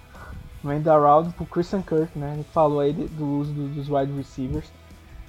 no 0.63 0.73
end 0.73 0.89
round 0.89 1.33
pro 1.35 1.47
Christian 1.47 1.83
Kirk, 1.83 2.19
né? 2.19 2.35
Gente 2.37 2.49
falou 2.51 2.81
aí 2.81 2.93
do 2.93 3.25
uso 3.39 3.53
do, 3.53 3.69
dos 3.69 3.89
wide 3.89 4.13
receivers, 4.13 4.71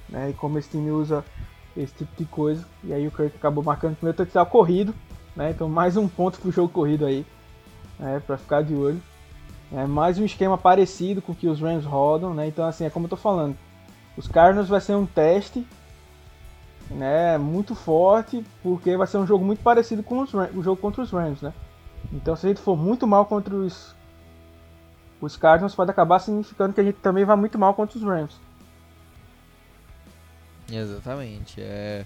né? 0.09 0.29
E 0.29 0.33
como 0.33 0.57
esse 0.57 0.69
time 0.69 0.91
usa 0.91 1.23
esse 1.75 1.93
tipo 1.93 2.11
de 2.17 2.25
coisa. 2.25 2.65
E 2.83 2.93
aí 2.93 3.07
o 3.07 3.11
Kirk 3.11 3.35
acabou 3.35 3.63
marcando 3.63 3.93
o 3.93 3.95
primeiro 3.95 4.17
touchdown 4.17 4.45
corrido, 4.45 4.93
né? 5.35 5.51
Então 5.51 5.69
mais 5.69 5.95
um 5.95 6.07
ponto 6.07 6.39
pro 6.39 6.51
jogo 6.51 6.69
corrido 6.69 7.05
aí, 7.05 7.25
né? 7.97 8.21
Pra 8.25 8.37
ficar 8.37 8.61
de 8.61 8.75
olho. 8.75 9.01
É 9.73 9.85
mais 9.85 10.19
um 10.19 10.25
esquema 10.25 10.57
parecido 10.57 11.21
com 11.21 11.31
o 11.31 11.35
que 11.35 11.47
os 11.47 11.61
Rams 11.61 11.85
rodam, 11.85 12.33
né? 12.33 12.47
Então 12.47 12.65
assim, 12.65 12.85
é 12.85 12.89
como 12.89 13.05
eu 13.05 13.09
tô 13.09 13.17
falando. 13.17 13.55
Os 14.17 14.27
Cardinals 14.27 14.67
vai 14.67 14.81
ser 14.81 14.95
um 14.95 15.05
teste 15.05 15.65
né, 16.89 17.37
muito 17.37 17.73
forte, 17.73 18.43
porque 18.61 18.97
vai 18.97 19.07
ser 19.07 19.17
um 19.17 19.25
jogo 19.25 19.45
muito 19.45 19.63
parecido 19.63 20.03
com 20.03 20.19
os, 20.19 20.33
o 20.33 20.61
jogo 20.61 20.75
contra 20.75 21.01
os 21.01 21.09
Rams, 21.09 21.41
né? 21.41 21.53
Então 22.11 22.35
se 22.35 22.45
a 22.45 22.49
gente 22.49 22.61
for 22.61 22.75
muito 22.75 23.07
mal 23.07 23.25
contra 23.25 23.55
os 23.55 23.95
os 25.21 25.37
Cardinals 25.37 25.75
pode 25.75 25.91
acabar 25.91 26.19
significando 26.19 26.73
que 26.73 26.81
a 26.81 26.83
gente 26.83 26.95
também 26.95 27.23
vai 27.23 27.35
muito 27.35 27.57
mal 27.57 27.73
contra 27.73 27.97
os 27.97 28.03
Rams. 28.03 28.35
Exatamente. 30.69 31.61
É, 31.61 32.05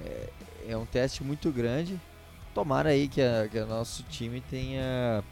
é, 0.00 0.28
é 0.68 0.76
um 0.76 0.86
teste 0.86 1.24
muito 1.24 1.50
grande. 1.50 2.00
Tomara 2.54 2.90
aí 2.90 3.08
que, 3.08 3.22
que 3.50 3.58
o 3.58 3.66
nosso 3.66 4.02
time 4.04 4.40
tenha, 4.42 5.24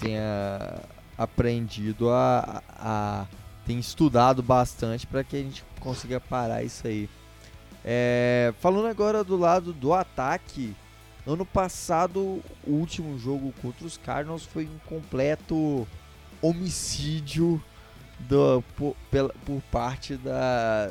tenha 0.00 0.80
aprendido 1.16 2.10
a, 2.10 2.62
a, 2.78 3.22
a 3.22 3.26
tem 3.66 3.78
estudado 3.78 4.42
bastante 4.42 5.06
para 5.06 5.24
que 5.24 5.36
a 5.36 5.42
gente 5.42 5.64
consiga 5.80 6.20
parar 6.20 6.62
isso 6.62 6.86
aí. 6.86 7.10
É, 7.84 8.54
falando 8.60 8.86
agora 8.86 9.24
do 9.24 9.36
lado 9.36 9.72
do 9.72 9.92
ataque, 9.92 10.74
ano 11.26 11.44
passado 11.44 12.42
o 12.64 12.70
último 12.70 13.18
jogo 13.18 13.52
contra 13.60 13.84
os 13.84 13.96
Cardinals 13.96 14.44
foi 14.44 14.66
um 14.66 14.78
completo 14.88 15.86
homicídio 16.42 17.62
do, 18.18 18.62
por, 18.76 18.96
pela, 19.10 19.32
por 19.44 19.60
parte 19.70 20.16
da 20.16 20.90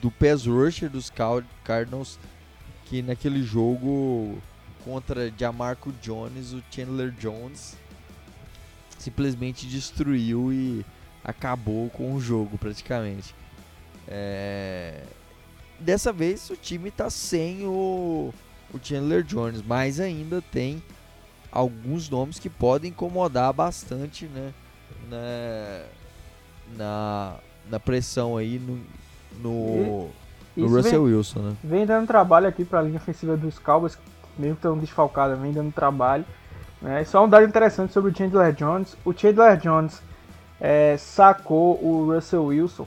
do 0.00 0.10
pass 0.10 0.46
rusher 0.46 0.90
dos 0.90 1.12
Cardinals 1.64 2.18
que 2.86 3.02
naquele 3.02 3.42
jogo 3.42 4.36
contra 4.84 5.32
Jamarco 5.38 5.92
Jones, 6.02 6.52
o 6.52 6.62
Chandler 6.70 7.12
Jones 7.12 7.76
simplesmente 8.98 9.66
destruiu 9.66 10.52
e 10.52 10.84
acabou 11.24 11.88
com 11.90 12.14
o 12.14 12.20
jogo 12.20 12.58
praticamente. 12.58 13.34
É... 14.06 15.04
Dessa 15.78 16.12
vez 16.12 16.48
o 16.50 16.56
time 16.56 16.88
está 16.88 17.10
sem 17.10 17.64
o, 17.64 18.32
o 18.72 18.78
Chandler 18.82 19.22
Jones, 19.22 19.62
mas 19.62 19.98
ainda 19.98 20.42
tem 20.42 20.82
alguns 21.52 22.08
nomes 22.08 22.38
que 22.38 22.48
podem 22.48 22.90
incomodar 22.90 23.52
bastante 23.52 24.24
né, 24.26 24.52
na, 25.08 25.84
na, 26.76 27.34
na 27.70 27.78
pressão 27.78 28.36
aí 28.36 28.58
no, 28.58 28.80
no, 29.40 30.10
no 30.56 30.66
Russell 30.66 31.04
vem, 31.04 31.14
Wilson. 31.14 31.40
Né? 31.40 31.56
Vem 31.62 31.86
dando 31.86 32.06
trabalho 32.06 32.48
aqui 32.48 32.64
para 32.64 32.78
a 32.78 32.82
linha 32.82 32.96
ofensiva 32.96 33.36
dos 33.36 33.58
Cowboys, 33.58 33.98
mesmo 34.38 34.54
estão 34.54 34.78
desfalcados, 34.78 35.38
vem 35.38 35.52
dando 35.52 35.72
trabalho. 35.72 36.24
Né? 36.80 37.04
Só 37.04 37.24
um 37.24 37.28
dado 37.28 37.44
interessante 37.44 37.92
sobre 37.92 38.10
o 38.10 38.16
Chandler 38.16 38.52
Jones. 38.54 38.96
O 39.04 39.12
Chandler 39.12 39.58
Jones 39.58 40.02
é, 40.60 40.96
sacou 40.96 41.78
o 41.84 42.12
Russell 42.12 42.46
Wilson 42.46 42.86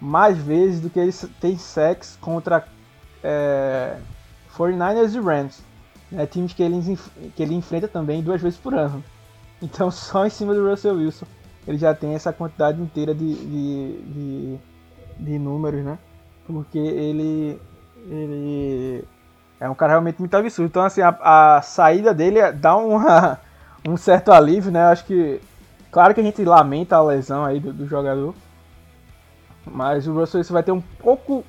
mais 0.00 0.36
vezes 0.36 0.80
do 0.80 0.90
que 0.90 0.98
ele 1.00 1.12
tem 1.40 1.56
sacks 1.56 2.18
contra 2.20 2.66
é, 3.22 3.96
49ers 4.56 5.14
e 5.14 5.20
Rams. 5.20 5.62
Né, 6.10 6.26
times 6.26 6.52
que 6.52 6.62
ele, 6.62 6.98
que 7.34 7.42
ele 7.42 7.54
enfrenta 7.54 7.88
também 7.88 8.22
duas 8.22 8.40
vezes 8.40 8.58
por 8.58 8.74
ano. 8.74 9.02
Então 9.62 9.90
só 9.92 10.26
em 10.26 10.30
cima 10.30 10.54
do 10.54 10.68
Russell 10.68 10.96
Wilson 10.96 11.26
ele 11.66 11.78
já 11.78 11.94
tem 11.94 12.14
essa 12.14 12.32
quantidade 12.32 12.80
inteira 12.80 13.14
de, 13.14 13.34
de, 13.34 14.02
de, 14.02 14.58
de 15.18 15.38
números, 15.38 15.82
né? 15.82 15.98
Porque 16.46 16.78
ele, 16.78 17.58
ele 18.06 19.02
é 19.58 19.68
um 19.68 19.74
cara 19.74 19.92
realmente 19.92 20.18
muito 20.18 20.36
absurdo. 20.36 20.68
Então 20.68 20.82
assim, 20.82 21.00
a, 21.00 21.56
a 21.56 21.62
saída 21.62 22.12
dele 22.12 22.52
dá 22.52 22.76
uma, 22.76 23.40
um 23.88 23.96
certo 23.96 24.30
alívio, 24.30 24.70
né? 24.70 24.84
Acho 24.84 25.06
que 25.06 25.40
Claro 25.94 26.12
que 26.12 26.20
a 26.20 26.24
gente 26.24 26.44
lamenta 26.44 26.96
a 26.96 27.02
lesão 27.04 27.44
aí 27.44 27.60
do, 27.60 27.72
do 27.72 27.86
jogador. 27.86 28.34
Mas 29.64 30.08
o 30.08 30.12
Russell 30.12 30.38
Wilson 30.38 30.52
vai 30.52 30.62
ter 30.64 30.72
um 30.72 30.80
pouco 30.80 31.44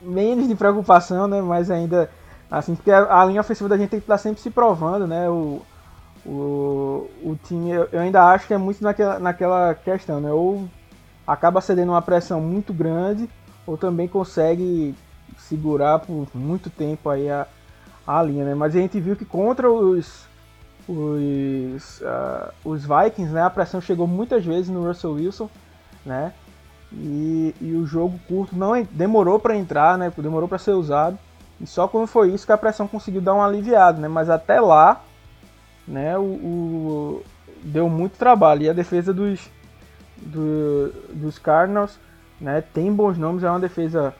menos 0.00 0.46
de 0.46 0.54
preocupação, 0.54 1.26
né? 1.26 1.42
Mas 1.42 1.68
ainda 1.68 2.08
assim, 2.50 2.74
porque 2.74 2.90
a, 2.90 3.24
linha 3.24 3.40
ofensiva 3.40 3.68
da 3.68 3.76
gente 3.76 3.90
tem 3.90 4.00
que 4.00 4.04
estar 4.04 4.18
sempre 4.18 4.40
se 4.40 4.50
provando, 4.50 5.06
né? 5.06 5.28
O, 5.28 5.62
o, 6.26 7.08
o 7.22 7.38
time, 7.44 7.70
eu 7.70 8.00
ainda 8.00 8.24
acho 8.24 8.46
que 8.46 8.54
é 8.54 8.58
muito 8.58 8.82
naquela, 8.82 9.18
naquela 9.18 9.74
questão, 9.74 10.20
né? 10.20 10.32
Ou 10.32 10.68
acaba 11.26 11.60
cedendo 11.60 11.92
uma 11.92 12.02
pressão 12.02 12.40
muito 12.40 12.72
grande, 12.72 13.28
ou 13.66 13.76
também 13.76 14.08
consegue 14.08 14.94
segurar 15.38 16.00
por 16.00 16.26
muito 16.34 16.68
tempo 16.68 17.08
aí 17.08 17.30
a, 17.30 17.46
a 18.06 18.22
linha, 18.22 18.44
né? 18.44 18.54
Mas 18.54 18.74
a 18.74 18.80
gente 18.80 18.98
viu 18.98 19.14
que 19.14 19.24
contra 19.24 19.70
os 19.70 20.28
os, 20.88 22.00
uh, 22.00 22.52
os 22.64 22.82
Vikings, 22.84 23.32
né? 23.32 23.42
A 23.42 23.50
pressão 23.50 23.80
chegou 23.80 24.06
muitas 24.06 24.44
vezes 24.44 24.68
no 24.68 24.86
Russell 24.86 25.12
Wilson, 25.12 25.48
né? 26.04 26.32
E, 26.92 27.54
e 27.60 27.72
o 27.74 27.86
jogo 27.86 28.18
curto 28.26 28.56
não 28.56 28.72
demorou 28.90 29.38
para 29.38 29.56
entrar, 29.56 29.96
né? 29.96 30.12
Demorou 30.16 30.48
para 30.48 30.58
ser 30.58 30.72
usado. 30.72 31.18
E 31.60 31.66
só 31.66 31.86
quando 31.86 32.06
foi 32.06 32.32
isso 32.32 32.46
que 32.46 32.52
a 32.52 32.58
pressão 32.58 32.88
conseguiu 32.88 33.20
dar 33.20 33.34
um 33.34 33.42
aliviado, 33.42 34.00
né? 34.00 34.08
Mas 34.08 34.30
até 34.30 34.60
lá, 34.60 35.02
né? 35.86 36.16
O, 36.16 36.22
o 36.22 37.24
deu 37.62 37.88
muito 37.88 38.16
trabalho. 38.16 38.62
E 38.62 38.70
a 38.70 38.72
defesa 38.72 39.12
dos, 39.12 39.50
do, 40.16 40.92
dos 41.10 41.38
Cardinals, 41.38 41.98
né? 42.40 42.62
Tem 42.72 42.92
bons 42.92 43.18
nomes. 43.18 43.42
É 43.42 43.50
uma 43.50 43.60
defesa. 43.60 44.14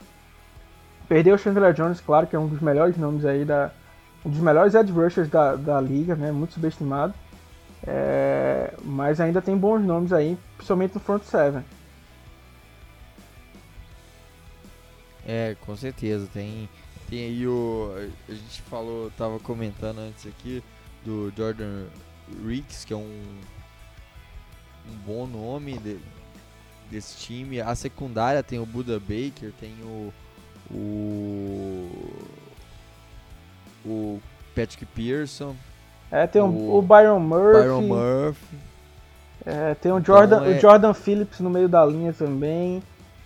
Perdeu 1.09 1.35
o 1.35 1.39
Chandler 1.39 1.73
Jones, 1.73 2.01
claro 2.01 2.27
que 2.27 2.37
é 2.37 2.39
um 2.39 2.47
dos 2.47 2.61
melhores 2.61 2.97
nomes 2.97 3.25
aí 3.25 3.45
da, 3.45 3.73
um 4.25 4.31
dos 4.31 4.39
melhores 4.41 4.75
rushers 4.91 5.29
da, 5.29 5.57
da 5.57 5.81
liga, 5.81 6.15
né? 6.15 6.31
Muito 6.31 6.55
subestimado. 6.55 7.15
É, 7.87 8.75
mas 8.85 9.21
ainda 9.21 9.41
tem 9.41 9.57
bons 9.57 9.81
nomes 9.81 10.13
aí, 10.13 10.39
principalmente 10.57 10.95
no 10.95 11.01
front 11.01 11.23
seven. 11.23 11.65
É, 15.27 15.57
com 15.65 15.75
certeza. 15.77 16.29
Tem, 16.33 16.69
tem 17.11 17.25
aí 17.25 17.47
o. 17.47 17.93
A 18.29 18.33
gente 18.33 18.63
falou, 18.63 19.11
tava 19.19 19.39
comentando 19.41 19.99
antes 19.99 20.27
aqui 20.27 20.63
do 21.05 21.33
Jordan 21.37 21.87
Ricks, 22.47 22.85
que 22.85 22.93
é 22.93 22.97
um, 22.97 23.23
um 24.89 24.97
bom 25.05 25.27
nome 25.27 25.77
de, 25.79 25.99
desse 26.91 27.19
time. 27.19 27.61
A 27.61 27.75
secundária 27.75 28.43
tem 28.43 28.61
o 28.61 28.67
Buda 28.67 29.01
Baker, 29.01 29.53
tem 29.59 29.75
o. 29.83 30.13
o 30.73 31.91
o 33.85 34.21
Patrick 34.55 34.85
Pearson. 34.87 35.57
É, 36.11 36.27
tem 36.27 36.43
o, 36.43 36.77
o 36.77 36.83
Byron 36.83 37.21
Murphy. 37.21 37.61
Byron 37.61 37.83
Murphy. 37.83 38.59
É, 39.47 39.75
tem 39.75 39.91
o 39.91 40.05
Jordan, 40.05 40.37
então, 40.37 40.53
é... 40.53 40.57
o 40.57 40.61
Jordan 40.61 40.93
Phillips 40.93 41.41
no 41.41 41.49
meio 41.49 41.69
da 41.69 41.85
linha 41.85 42.13
também. 42.13 42.83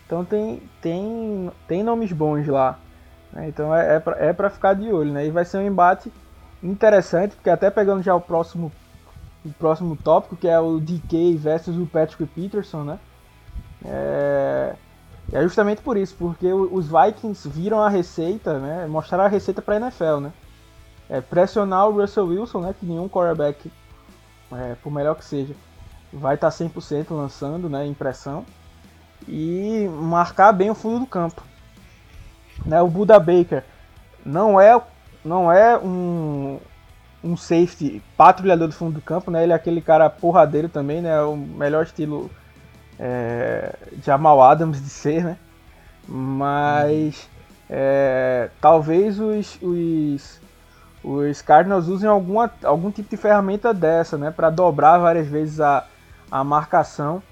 Então 0.07 0.25
tem, 0.25 0.63
tem, 0.81 1.51
tem 1.67 1.83
nomes 1.83 2.13
bons 2.13 2.47
lá. 2.47 2.79
Né? 3.35 3.49
Então 3.49 3.75
é, 3.75 3.97
é, 3.97 4.01
pra, 4.01 4.17
é 4.19 4.51
ficar 4.51 4.75
de 4.75 4.91
olho, 4.91 5.13
né? 5.13 5.27
E 5.27 5.31
vai 5.31 5.45
ser 5.45 5.59
um 5.59 5.67
embate 5.67 6.11
interessante, 6.63 7.35
porque 7.35 7.51
até 7.51 7.69
pegando 7.71 8.03
já 8.03 8.15
o 8.15 8.21
próximo, 8.21 8.73
o 9.45 9.53
próximo 9.53 9.97
tópico, 9.97 10.37
que 10.37 10.49
é 10.49 10.59
o 10.59 10.79
DK 10.79 11.37
versus 11.37 11.77
o 11.77 11.85
Patrick 11.85 12.25
Peterson, 12.27 12.85
né? 12.85 12.99
É, 13.85 14.75
é 15.33 15.43
justamente 15.43 15.83
por 15.83 15.97
isso, 15.97 16.15
porque 16.17 16.51
os 16.53 16.87
Vikings 16.89 17.49
viram 17.49 17.83
a 17.83 17.89
receita, 17.89 18.59
né? 18.59 18.87
Mostraram 18.87 19.25
a 19.25 19.29
receita 19.29 19.61
para 19.61 19.75
a 19.75 19.81
NFL, 19.81 20.21
né? 20.21 20.33
É 21.11 21.21
pressionar 21.21 21.89
o 21.89 22.01
Russell 22.01 22.27
Wilson, 22.27 22.61
né? 22.61 22.75
Que 22.79 22.87
nenhum 22.87 23.09
quarterback, 23.09 23.71
é, 24.53 24.77
por 24.83 24.91
melhor 24.91 25.17
que 25.17 25.25
seja, 25.25 25.55
vai 26.13 26.37
estar 26.37 26.51
tá 26.51 26.57
100% 26.57 27.11
lançando, 27.11 27.69
né? 27.69 27.85
Impressão 27.85 28.47
e 29.27 29.89
marcar 29.89 30.53
bem 30.53 30.71
o 30.71 30.75
fundo 30.75 31.01
do 31.01 31.07
campo. 31.07 31.43
Né? 32.65 32.81
O 32.81 32.89
Buda 32.89 33.19
Baker 33.19 33.63
não 34.25 34.61
é 34.61 34.81
não 35.25 35.51
é 35.51 35.79
um, 35.79 36.59
um 37.23 37.37
safety 37.37 38.03
patrulhador 38.17 38.69
do 38.69 38.75
fundo 38.75 38.95
do 38.95 39.01
campo, 39.01 39.31
né? 39.31 39.43
Ele 39.43 39.53
é 39.53 39.57
aquele 39.57 39.81
cara 39.81 40.11
porradeiro 40.11 40.69
também, 40.69 41.01
né? 41.01 41.21
O 41.23 41.35
melhor 41.35 41.85
estilo 41.85 42.31
é, 42.99 43.75
Jamal 44.05 44.43
Adams 44.43 44.83
de 44.83 44.91
ser, 44.91 45.25
né? 45.25 45.39
Mas 46.07 47.29
é, 47.71 48.51
talvez 48.61 49.19
os, 49.19 49.59
os, 49.63 50.41
os 51.03 51.41
Cardinals 51.41 51.89
usem 51.89 52.09
alguma, 52.09 52.53
algum 52.63 52.91
tipo 52.91 53.09
de 53.09 53.17
ferramenta 53.17 53.73
dessa, 53.73 54.19
né? 54.19 54.31
Para 54.31 54.51
dobrar 54.51 54.99
várias 54.99 55.27
vezes 55.27 55.61
a, 55.61 55.87
a 56.31 56.45
marcação 56.45 57.23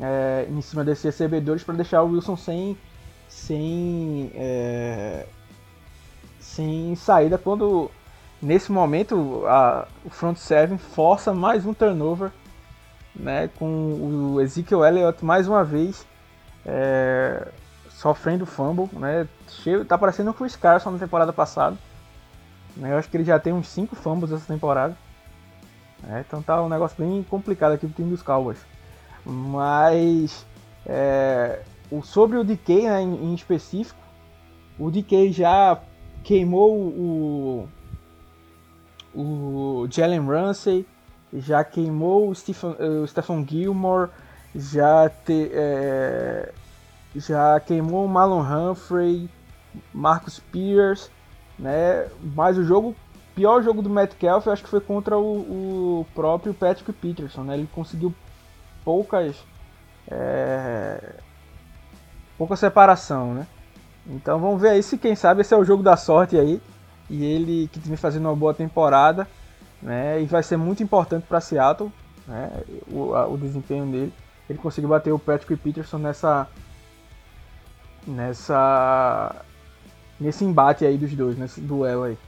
é, 0.00 0.46
em 0.48 0.60
cima 0.60 0.84
desses 0.84 1.04
recebedores 1.04 1.64
para 1.64 1.74
deixar 1.74 2.02
o 2.02 2.12
Wilson 2.12 2.36
sem, 2.36 2.76
sem 3.28 4.30
é, 4.34 5.26
sem 6.40 6.96
saída 6.96 7.38
quando 7.38 7.90
nesse 8.40 8.72
momento 8.72 9.44
a, 9.46 9.86
o 10.04 10.10
front 10.10 10.36
seven 10.36 10.78
força 10.78 11.32
mais 11.34 11.66
um 11.66 11.74
turnover 11.74 12.30
né, 13.14 13.50
com 13.58 14.34
o 14.34 14.40
Ezekiel 14.40 14.84
Elliott 14.84 15.24
mais 15.24 15.48
uma 15.48 15.64
vez 15.64 16.06
é, 16.64 17.48
sofrendo 17.90 18.46
fumble, 18.46 18.88
né, 18.92 19.26
cheio, 19.48 19.84
tá 19.84 19.98
parecendo 19.98 20.30
o 20.30 20.34
Chris 20.34 20.54
Carson 20.54 20.90
na 20.90 20.98
temporada 20.98 21.32
passada, 21.32 21.76
né, 22.76 22.92
eu 22.92 22.98
acho 22.98 23.08
que 23.08 23.16
ele 23.16 23.24
já 23.24 23.38
tem 23.38 23.52
uns 23.52 23.68
5 23.68 23.96
fumbles 23.96 24.30
essa 24.30 24.46
temporada, 24.46 24.96
é, 26.08 26.20
então 26.20 26.40
tá 26.40 26.62
um 26.62 26.68
negócio 26.68 26.96
bem 26.96 27.24
complicado 27.24 27.72
aqui 27.72 27.86
pro 27.86 27.96
time 27.96 28.10
dos 28.10 28.22
Cowboys, 28.22 28.58
mas 29.24 30.46
é, 30.86 31.60
o, 31.90 32.02
sobre 32.02 32.36
o 32.36 32.44
DK 32.44 32.88
né, 32.88 33.02
em, 33.02 33.30
em 33.30 33.34
específico, 33.34 34.00
o 34.78 34.90
DK 34.90 35.32
já 35.32 35.80
queimou 36.22 36.76
o, 36.76 37.68
o 39.14 39.88
Jalen 39.90 40.26
Ramsey, 40.26 40.86
já 41.32 41.64
queimou 41.64 42.28
o 42.28 42.34
Stephen, 42.34 42.76
o 43.02 43.06
Stephen 43.06 43.46
Gilmore, 43.46 44.10
já, 44.54 45.08
te, 45.08 45.50
é, 45.52 46.52
já 47.14 47.58
queimou 47.60 48.04
o 48.04 48.08
Marlon 48.08 48.42
Humphrey, 48.42 49.28
Marcus 49.92 50.40
Pierce, 50.40 51.10
né? 51.58 52.08
Mas 52.34 52.56
o 52.56 52.64
jogo, 52.64 52.94
pior 53.34 53.62
jogo 53.62 53.82
do 53.82 53.90
Metcalf, 53.90 54.46
eu 54.46 54.52
acho 54.52 54.62
que 54.62 54.70
foi 54.70 54.80
contra 54.80 55.18
o, 55.18 56.00
o 56.00 56.06
próprio 56.14 56.54
Patrick 56.54 56.92
Peterson, 56.92 57.42
né? 57.42 57.54
Ele 57.54 57.68
conseguiu 57.72 58.14
poucas 58.84 59.36
é, 60.10 61.14
pouca 62.38 62.56
separação, 62.56 63.34
né? 63.34 63.46
Então 64.06 64.38
vamos 64.38 64.62
ver 64.62 64.70
aí 64.70 64.82
se 64.82 64.96
quem 64.96 65.14
sabe 65.14 65.42
esse 65.42 65.52
é 65.52 65.56
o 65.56 65.64
jogo 65.64 65.82
da 65.82 65.96
sorte 65.96 66.38
aí 66.38 66.62
e 67.10 67.24
ele 67.24 67.68
que 67.68 67.80
vem 67.80 67.96
fazendo 67.96 68.26
uma 68.26 68.36
boa 68.36 68.54
temporada, 68.54 69.28
né? 69.82 70.22
E 70.22 70.26
vai 70.26 70.42
ser 70.42 70.56
muito 70.56 70.82
importante 70.82 71.26
para 71.26 71.40
Seattle, 71.40 71.92
né? 72.26 72.50
O, 72.90 73.14
a, 73.14 73.26
o 73.26 73.36
desempenho 73.36 73.84
dele. 73.86 74.12
Ele 74.48 74.58
conseguiu 74.58 74.88
bater 74.88 75.12
o 75.12 75.18
Patrick 75.18 75.56
Peterson 75.56 75.98
nessa 75.98 76.48
nessa 78.06 79.44
nesse 80.18 80.44
embate 80.44 80.86
aí 80.86 80.96
dos 80.96 81.12
dois, 81.12 81.36
nesse 81.36 81.60
duelo 81.60 82.04
aí. 82.04 82.18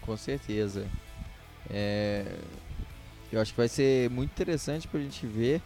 Com 0.00 0.16
certeza. 0.16 0.86
É, 1.70 2.24
eu 3.32 3.40
acho 3.40 3.52
que 3.52 3.56
vai 3.56 3.68
ser 3.68 4.10
muito 4.10 4.30
interessante 4.30 4.86
pra 4.86 5.00
gente 5.00 5.26
ver. 5.26 5.60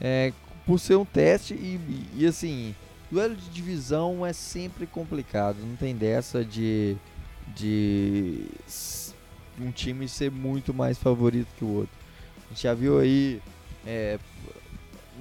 É, 0.00 0.32
por 0.68 0.78
ser 0.78 0.96
um 0.96 1.04
teste 1.06 1.54
e, 1.54 1.80
e, 2.14 2.26
assim, 2.26 2.74
duelo 3.10 3.34
de 3.34 3.48
divisão 3.48 4.26
é 4.26 4.34
sempre 4.34 4.86
complicado. 4.86 5.56
Não 5.62 5.76
tem 5.76 5.96
dessa 5.96 6.44
de, 6.44 6.94
de 7.56 8.44
um 9.58 9.70
time 9.70 10.06
ser 10.06 10.30
muito 10.30 10.74
mais 10.74 10.98
favorito 10.98 11.48
que 11.56 11.64
o 11.64 11.68
outro. 11.68 11.96
A 12.44 12.48
gente 12.50 12.62
já 12.64 12.74
viu 12.74 13.00
aí 13.00 13.40
é, 13.86 14.18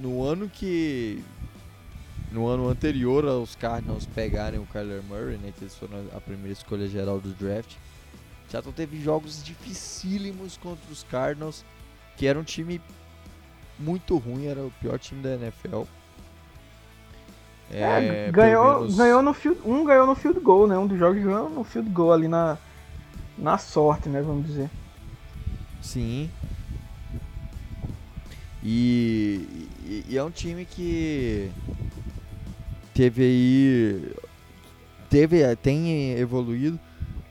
no 0.02 0.22
ano 0.22 0.50
que 0.50 1.24
no 2.30 2.46
ano 2.46 2.68
anterior 2.68 3.26
aos 3.26 3.56
Cardinals 3.56 4.06
pegarem 4.06 4.60
o 4.60 4.66
Kyler 4.66 5.02
Murray, 5.04 5.38
né, 5.38 5.54
que 5.58 5.64
eles 5.64 5.76
foram 5.78 6.06
a 6.14 6.20
primeira 6.20 6.52
escolha 6.52 6.90
geral 6.90 7.22
do 7.22 7.30
draft. 7.30 7.74
Já 8.52 8.62
teve 8.62 9.00
jogos 9.02 9.42
dificílimos 9.42 10.58
contra 10.58 10.92
os 10.92 11.04
Cardinals, 11.04 11.64
que 12.18 12.28
era 12.28 12.38
um 12.38 12.44
time 12.44 12.82
muito 13.80 14.18
ruim, 14.18 14.46
era 14.46 14.62
o 14.62 14.72
pior 14.82 14.98
time 15.00 15.22
da 15.22 15.36
NFL. 15.36 15.84
É, 17.70 18.28
é 18.28 18.32
ganhou, 18.32 18.80
menos... 18.82 18.96
ganhou 18.96 19.22
no 19.22 19.34
field, 19.34 19.60
um 19.66 19.84
ganhou 19.84 20.08
no 20.08 20.16
field 20.16 20.40
goal, 20.40 20.68
né? 20.68 20.78
Um 20.78 20.88
dos 20.88 20.98
jogos 20.98 21.22
ganhou 21.22 21.50
no 21.50 21.64
field 21.64 21.90
goal 21.90 22.14
ali 22.14 22.28
na, 22.28 22.58
na 23.38 23.58
sorte, 23.58 24.08
né? 24.08 24.22
Vamos 24.22 24.48
dizer. 24.48 24.70
Sim. 25.82 26.30
E, 28.64 29.70
e, 29.86 30.06
e 30.10 30.18
é 30.18 30.24
um 30.24 30.32
time 30.32 30.66
que 30.66 31.52
teve 32.94 33.24
aí 33.24 34.16
teve 35.10 35.56
tem 35.58 36.14
evoluído. 36.14 36.80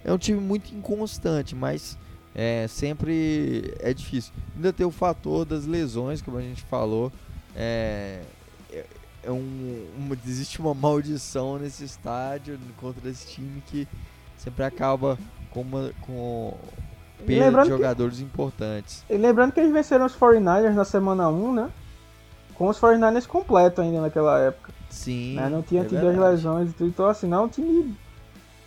É 0.04 0.12
um 0.12 0.18
time 0.18 0.40
muito 0.40 0.74
inconstante, 0.74 1.54
mas 1.54 1.98
é, 2.38 2.66
sempre 2.68 3.75
é 3.81 3.94
difícil. 3.94 4.31
Ainda 4.55 4.70
tem 4.70 4.85
o 4.85 4.90
fator 4.90 5.46
das 5.46 5.64
lesões, 5.64 6.20
como 6.20 6.37
a 6.37 6.42
gente 6.42 6.62
falou. 6.64 7.11
É, 7.57 8.20
é, 8.70 8.85
é 9.22 9.31
um, 9.31 9.87
uma, 9.96 10.14
existe 10.27 10.61
uma 10.61 10.75
maldição 10.75 11.59
nesse 11.59 11.83
estádio 11.83 12.59
contra 12.77 13.09
esse 13.09 13.27
time 13.27 13.62
que 13.66 13.88
sempre 14.37 14.64
acaba 14.64 15.18
com, 15.51 15.62
uma, 15.62 15.90
com 16.03 16.55
perda 17.25 17.62
de 17.62 17.70
jogadores 17.70 18.18
que, 18.18 18.25
importantes. 18.25 19.03
E 19.09 19.16
lembrando 19.16 19.53
que 19.53 19.61
eles 19.61 19.72
venceram 19.72 20.05
os 20.05 20.14
49ers 20.14 20.75
na 20.75 20.85
semana 20.85 21.31
1, 21.31 21.55
né? 21.55 21.70
Com 22.55 22.68
os 22.68 22.79
49ers 22.79 23.27
completo 23.27 23.81
ainda 23.81 24.03
naquela 24.03 24.38
época. 24.40 24.75
Sim. 24.90 25.37
Né? 25.37 25.49
Não 25.49 25.62
tinha 25.62 25.81
é 25.81 25.85
tido 25.87 26.07
as 26.07 26.16
lesões 26.18 26.70
e 26.70 26.72
tudo. 26.75 26.88
Então, 26.88 27.07
assim, 27.07 27.27
não 27.27 27.38
é 27.38 27.40
um 27.46 27.49
time 27.49 27.96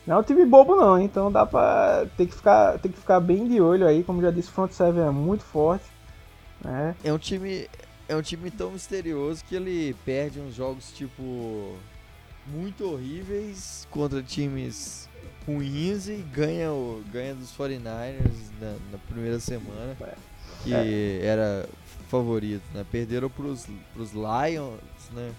não 0.10 0.16
é 0.16 0.20
um 0.22 0.24
time 0.24 0.44
bobo 0.44 0.76
não, 0.76 1.00
então 1.00 1.32
dá 1.32 1.46
pra. 1.46 2.08
Tem 2.18 2.26
que 2.26 2.34
ficar, 2.34 2.80
tem 2.80 2.92
que 2.92 2.98
ficar 2.98 3.20
bem 3.20 3.48
de 3.48 3.62
olho 3.62 3.86
aí, 3.86 4.04
como 4.04 4.24
já 4.24 4.32
disse, 4.32 4.50
o 4.50 4.52
front 4.52 4.72
seven 4.72 5.04
é 5.04 5.12
muito 5.12 5.44
forte. 5.44 5.86
Né? 6.66 6.96
É 7.04 7.14
um 7.14 7.20
time. 7.20 7.70
É 8.08 8.16
um 8.16 8.22
time 8.24 8.50
tão 8.50 8.72
misterioso 8.72 9.46
que 9.46 9.56
ele 9.56 9.96
perde 10.04 10.40
uns 10.40 10.56
jogos 10.56 10.92
tipo 10.94 11.76
muito 12.48 12.92
horríveis 12.92 13.88
contra 13.92 14.24
times 14.24 15.08
ruins 15.46 16.10
e 16.10 16.26
ganha, 16.34 16.72
o, 16.72 17.04
ganha 17.14 17.36
dos 17.36 17.56
49ers 17.56 18.50
na, 18.60 18.72
na 18.92 18.98
primeira 19.08 19.40
semana. 19.40 19.96
É. 20.02 20.16
Que 20.64 20.74
é. 20.74 21.24
era 21.24 21.70
favorito, 22.08 22.64
né? 22.74 22.84
Perderam 22.92 23.30
pros, 23.30 23.68
pros 23.94 24.12
Lions, 24.14 25.12
né? 25.14 25.32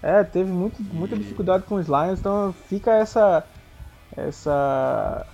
É, 0.00 0.22
teve 0.22 0.52
muito, 0.52 0.80
muita 0.80 1.16
dificuldade 1.16 1.64
com 1.64 1.74
os 1.74 1.88
Lions, 1.88 2.20
então 2.20 2.54
fica 2.68 2.92
essa 2.92 3.44
essa 4.16 5.26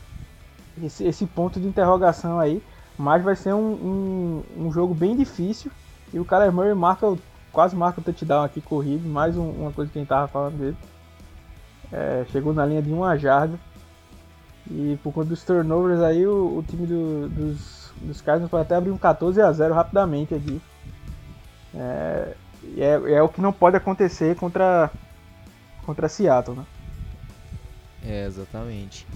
esse, 0.83 1.05
esse 1.05 1.27
ponto 1.27 1.61
de 1.61 1.67
interrogação 1.67 2.39
aí. 2.39 2.63
Mas 2.99 3.23
vai 3.23 3.35
ser 3.35 3.55
um, 3.55 3.73
um, 3.73 4.67
um 4.67 4.73
jogo 4.73 4.95
bem 4.95 5.17
difícil. 5.17 5.71
E 6.13 6.19
o 6.19 6.25
Kyler 6.25 6.53
Murray 6.53 6.75
marca, 6.75 7.17
quase 7.53 7.75
marca 7.75 8.01
o 8.01 8.05
touchdown 8.05 8.45
aqui 8.45 8.61
corrido. 8.61 9.09
Mais 9.09 9.37
um, 9.37 9.49
uma 9.51 9.73
coisa 9.73 9.91
que 9.91 9.99
a 9.99 10.01
gente 10.01 10.09
tava 10.09 10.29
falando 10.29 10.59
dele. 10.59 10.77
É, 11.93 12.25
chegou 12.31 12.53
na 12.53 12.67
linha 12.67 12.83
de 12.83 12.93
uma 12.93 13.17
jarda. 13.17 13.59
E 14.71 14.99
por 15.03 15.13
conta 15.13 15.29
dos 15.29 15.43
turnovers 15.43 16.01
aí, 16.01 16.27
o, 16.27 16.59
o 16.59 16.63
time 16.63 16.87
do, 16.87 17.29
dos, 17.29 17.93
dos 18.03 18.21
Cardinals 18.21 18.51
pode 18.51 18.63
até 18.63 18.77
abrir 18.77 18.91
um 18.91 18.99
14 18.99 19.41
a 19.41 19.51
0 19.51 19.75
rapidamente 19.75 20.35
aqui. 20.35 20.61
É, 21.75 22.35
é, 22.77 23.13
é 23.15 23.23
o 23.23 23.29
que 23.29 23.41
não 23.41 23.53
pode 23.53 23.77
acontecer 23.77 24.37
contra, 24.37 24.91
contra 25.87 26.09
Seattle, 26.09 26.57
né? 26.57 26.65
É, 28.05 28.27
exatamente. 28.27 29.07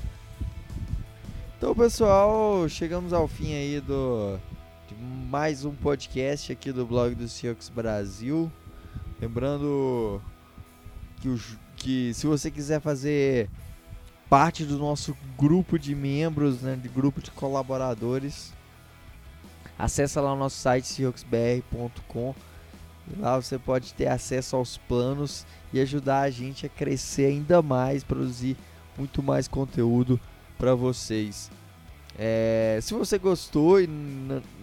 Então, 1.57 1.75
pessoal, 1.75 2.69
chegamos 2.69 3.13
ao 3.13 3.27
fim 3.27 3.55
aí 3.55 3.81
do 3.81 4.39
de 4.87 4.95
mais 4.95 5.65
um 5.65 5.75
podcast 5.75 6.53
aqui 6.53 6.71
do 6.71 6.85
blog 6.85 7.15
do 7.15 7.27
Seahawks 7.27 7.71
Brasil. 7.71 8.53
Lembrando 9.21 10.21
que, 11.21 11.29
o, 11.29 11.41
que 11.77 12.13
se 12.13 12.27
você 12.27 12.51
quiser 12.51 12.81
fazer 12.81 13.49
parte 14.29 14.65
do 14.65 14.79
nosso 14.79 15.17
grupo 15.39 15.79
de 15.79 15.95
membros, 15.95 16.61
né, 16.61 16.77
de 16.77 16.89
grupo 16.89 17.23
de 17.23 17.31
colaboradores, 17.31 18.53
acessa 19.79 20.21
lá 20.21 20.35
o 20.35 20.37
nosso 20.37 20.57
site 20.57 20.87
seahawksbr.com. 20.87 22.35
Lá 23.19 23.37
você 23.37 23.59
pode 23.59 23.95
ter 23.95 24.09
acesso 24.09 24.57
aos 24.57 24.77
planos 24.77 25.47
e 25.73 25.81
ajudar 25.81 26.21
a 26.21 26.31
gente 26.31 26.67
a 26.67 26.69
crescer 26.69 27.27
ainda 27.27 27.63
mais, 27.63 28.03
produzir 28.05 28.57
muito 28.97 29.23
mais 29.23 29.49
conteúdo 29.49 30.21
para 30.59 30.75
vocês. 30.75 31.51
É, 32.19 32.79
se 32.81 32.95
você 32.95 33.19
gostou 33.19 33.81
e 33.81 33.87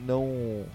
não 0.06 0.66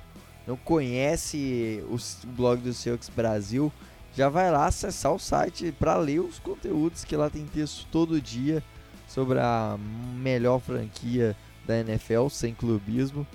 não 0.46 0.57
conhece 0.57 1.82
o 1.88 1.96
blog 2.28 2.61
do 2.61 2.72
Seahawks 2.72 3.09
Brasil, 3.09 3.72
já 4.16 4.28
vai 4.28 4.50
lá 4.50 4.66
acessar 4.66 5.12
o 5.12 5.18
site 5.18 5.72
para 5.72 5.96
ler 5.96 6.20
os 6.20 6.38
conteúdos 6.38 7.04
que 7.04 7.16
lá 7.16 7.28
tem 7.28 7.44
texto 7.46 7.86
todo 7.90 8.20
dia 8.20 8.62
sobre 9.09 9.40
a 9.40 9.76
melhor 10.14 10.61
franquia 10.61 11.36
da 11.66 11.80
NFL 11.80 12.28
sem 12.28 12.54
clubismo. 12.54 13.26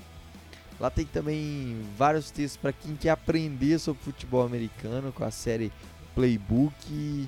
Lá 0.80 0.90
tem 0.90 1.06
também 1.06 1.86
vários 1.98 2.32
textos 2.32 2.58
para 2.58 2.74
quem 2.74 2.96
quer 2.96 3.12
aprender 3.12 3.78
sobre 3.78 4.02
futebol 4.02 4.44
americano 4.44 5.12
com 5.12 5.24
a 5.24 5.30
série 5.30 5.72
Playbook, 6.16 7.28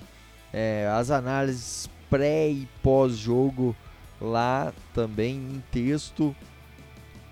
é, 0.52 0.90
as 0.92 1.12
análises 1.12 1.90
pré 2.14 2.48
e 2.48 2.68
pós-jogo 2.84 3.76
lá 4.22 4.72
também 4.94 5.36
em 5.36 5.64
texto. 5.72 6.36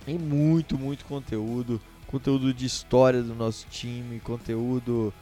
E 0.07 0.13
muito, 0.15 0.75
muito 0.75 1.05
conteúdo. 1.05 1.79
Conteúdo 2.07 2.51
de 2.51 2.65
história 2.65 3.21
do 3.21 3.35
nosso 3.35 3.67
time, 3.69 4.19
conteúdo 4.19 5.13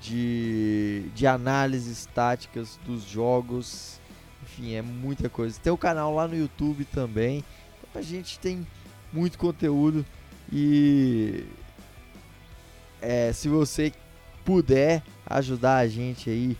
de, 0.00 1.10
de 1.16 1.26
análises 1.26 2.06
táticas 2.14 2.78
dos 2.86 3.02
jogos. 3.02 4.00
Enfim, 4.44 4.74
é 4.74 4.82
muita 4.82 5.28
coisa. 5.28 5.58
Tem 5.60 5.72
o 5.72 5.76
canal 5.76 6.14
lá 6.14 6.28
no 6.28 6.36
YouTube 6.36 6.84
também. 6.84 7.42
A 7.96 8.02
gente 8.02 8.38
tem 8.38 8.64
muito 9.12 9.36
conteúdo 9.36 10.06
e 10.50 11.44
é, 13.00 13.32
se 13.32 13.48
você 13.48 13.92
puder 14.44 15.02
ajudar 15.26 15.78
a 15.78 15.88
gente 15.88 16.30
aí 16.30 16.56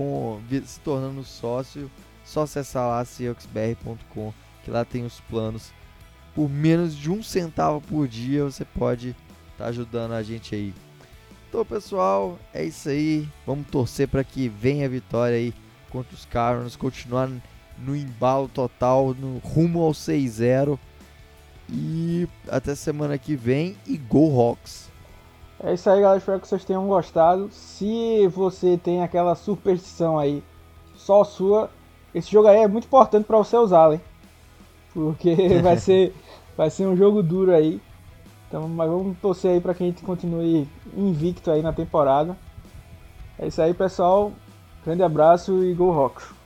com 0.00 0.40
se 0.64 0.80
tornando 0.80 1.22
sócio, 1.22 1.90
só 2.24 2.44
acessar 2.44 2.88
lá 2.88 3.04
cxbr.com 3.04 4.32
que 4.64 4.70
lá 4.70 4.82
tem 4.82 5.04
os 5.04 5.20
planos. 5.20 5.72
Por 6.34 6.48
menos 6.48 6.96
de 6.96 7.10
um 7.10 7.22
centavo 7.22 7.82
por 7.82 8.08
dia 8.08 8.44
você 8.44 8.64
pode 8.64 9.10
estar 9.52 9.64
tá 9.64 9.66
ajudando 9.66 10.12
a 10.12 10.22
gente 10.22 10.54
aí. 10.54 10.72
Então, 11.46 11.66
pessoal, 11.66 12.38
é 12.54 12.64
isso 12.64 12.88
aí. 12.88 13.28
Vamos 13.46 13.66
torcer 13.66 14.08
para 14.08 14.24
que 14.24 14.48
venha 14.48 14.86
a 14.86 14.88
vitória 14.88 15.36
aí 15.36 15.52
contra 15.90 16.14
os 16.14 16.24
Cardinals, 16.24 16.76
continuar 16.76 17.28
no 17.76 17.94
embalo 17.94 18.48
total, 18.48 19.12
no 19.12 19.36
rumo 19.38 19.82
ao 19.82 19.92
6-0. 19.92 20.78
E 21.68 22.26
até 22.48 22.74
semana 22.74 23.18
que 23.18 23.36
vem 23.36 23.76
e 23.86 23.98
Go 23.98 24.40
Hawks! 24.40 24.89
É 25.62 25.74
isso 25.74 25.88
aí, 25.90 26.00
galera. 26.00 26.18
Espero 26.18 26.40
que 26.40 26.48
vocês 26.48 26.64
tenham 26.64 26.86
gostado. 26.86 27.50
Se 27.50 28.26
você 28.28 28.78
tem 28.78 29.02
aquela 29.02 29.34
superstição 29.34 30.18
aí, 30.18 30.42
só 30.94 31.22
sua, 31.22 31.70
esse 32.14 32.30
jogo 32.30 32.48
aí 32.48 32.58
é 32.58 32.68
muito 32.68 32.86
importante 32.86 33.26
para 33.26 33.36
você 33.36 33.56
usá-lo, 33.56 33.94
hein? 33.94 34.00
Porque 34.94 35.34
vai 35.62 35.76
ser, 35.76 36.14
vai 36.56 36.70
ser 36.70 36.86
um 36.86 36.96
jogo 36.96 37.22
duro 37.22 37.52
aí. 37.52 37.80
Então, 38.48 38.68
mas 38.68 38.90
vamos 38.90 39.16
torcer 39.18 39.52
aí 39.52 39.60
para 39.60 39.74
que 39.74 39.84
a 39.84 39.86
gente 39.86 40.02
continue 40.02 40.66
invicto 40.96 41.50
aí 41.50 41.62
na 41.62 41.72
temporada. 41.72 42.36
É 43.38 43.46
isso 43.46 43.60
aí, 43.60 43.72
pessoal. 43.74 44.32
Grande 44.84 45.02
abraço 45.02 45.62
e 45.62 45.74
Go 45.74 45.90
Rocks! 45.90 46.39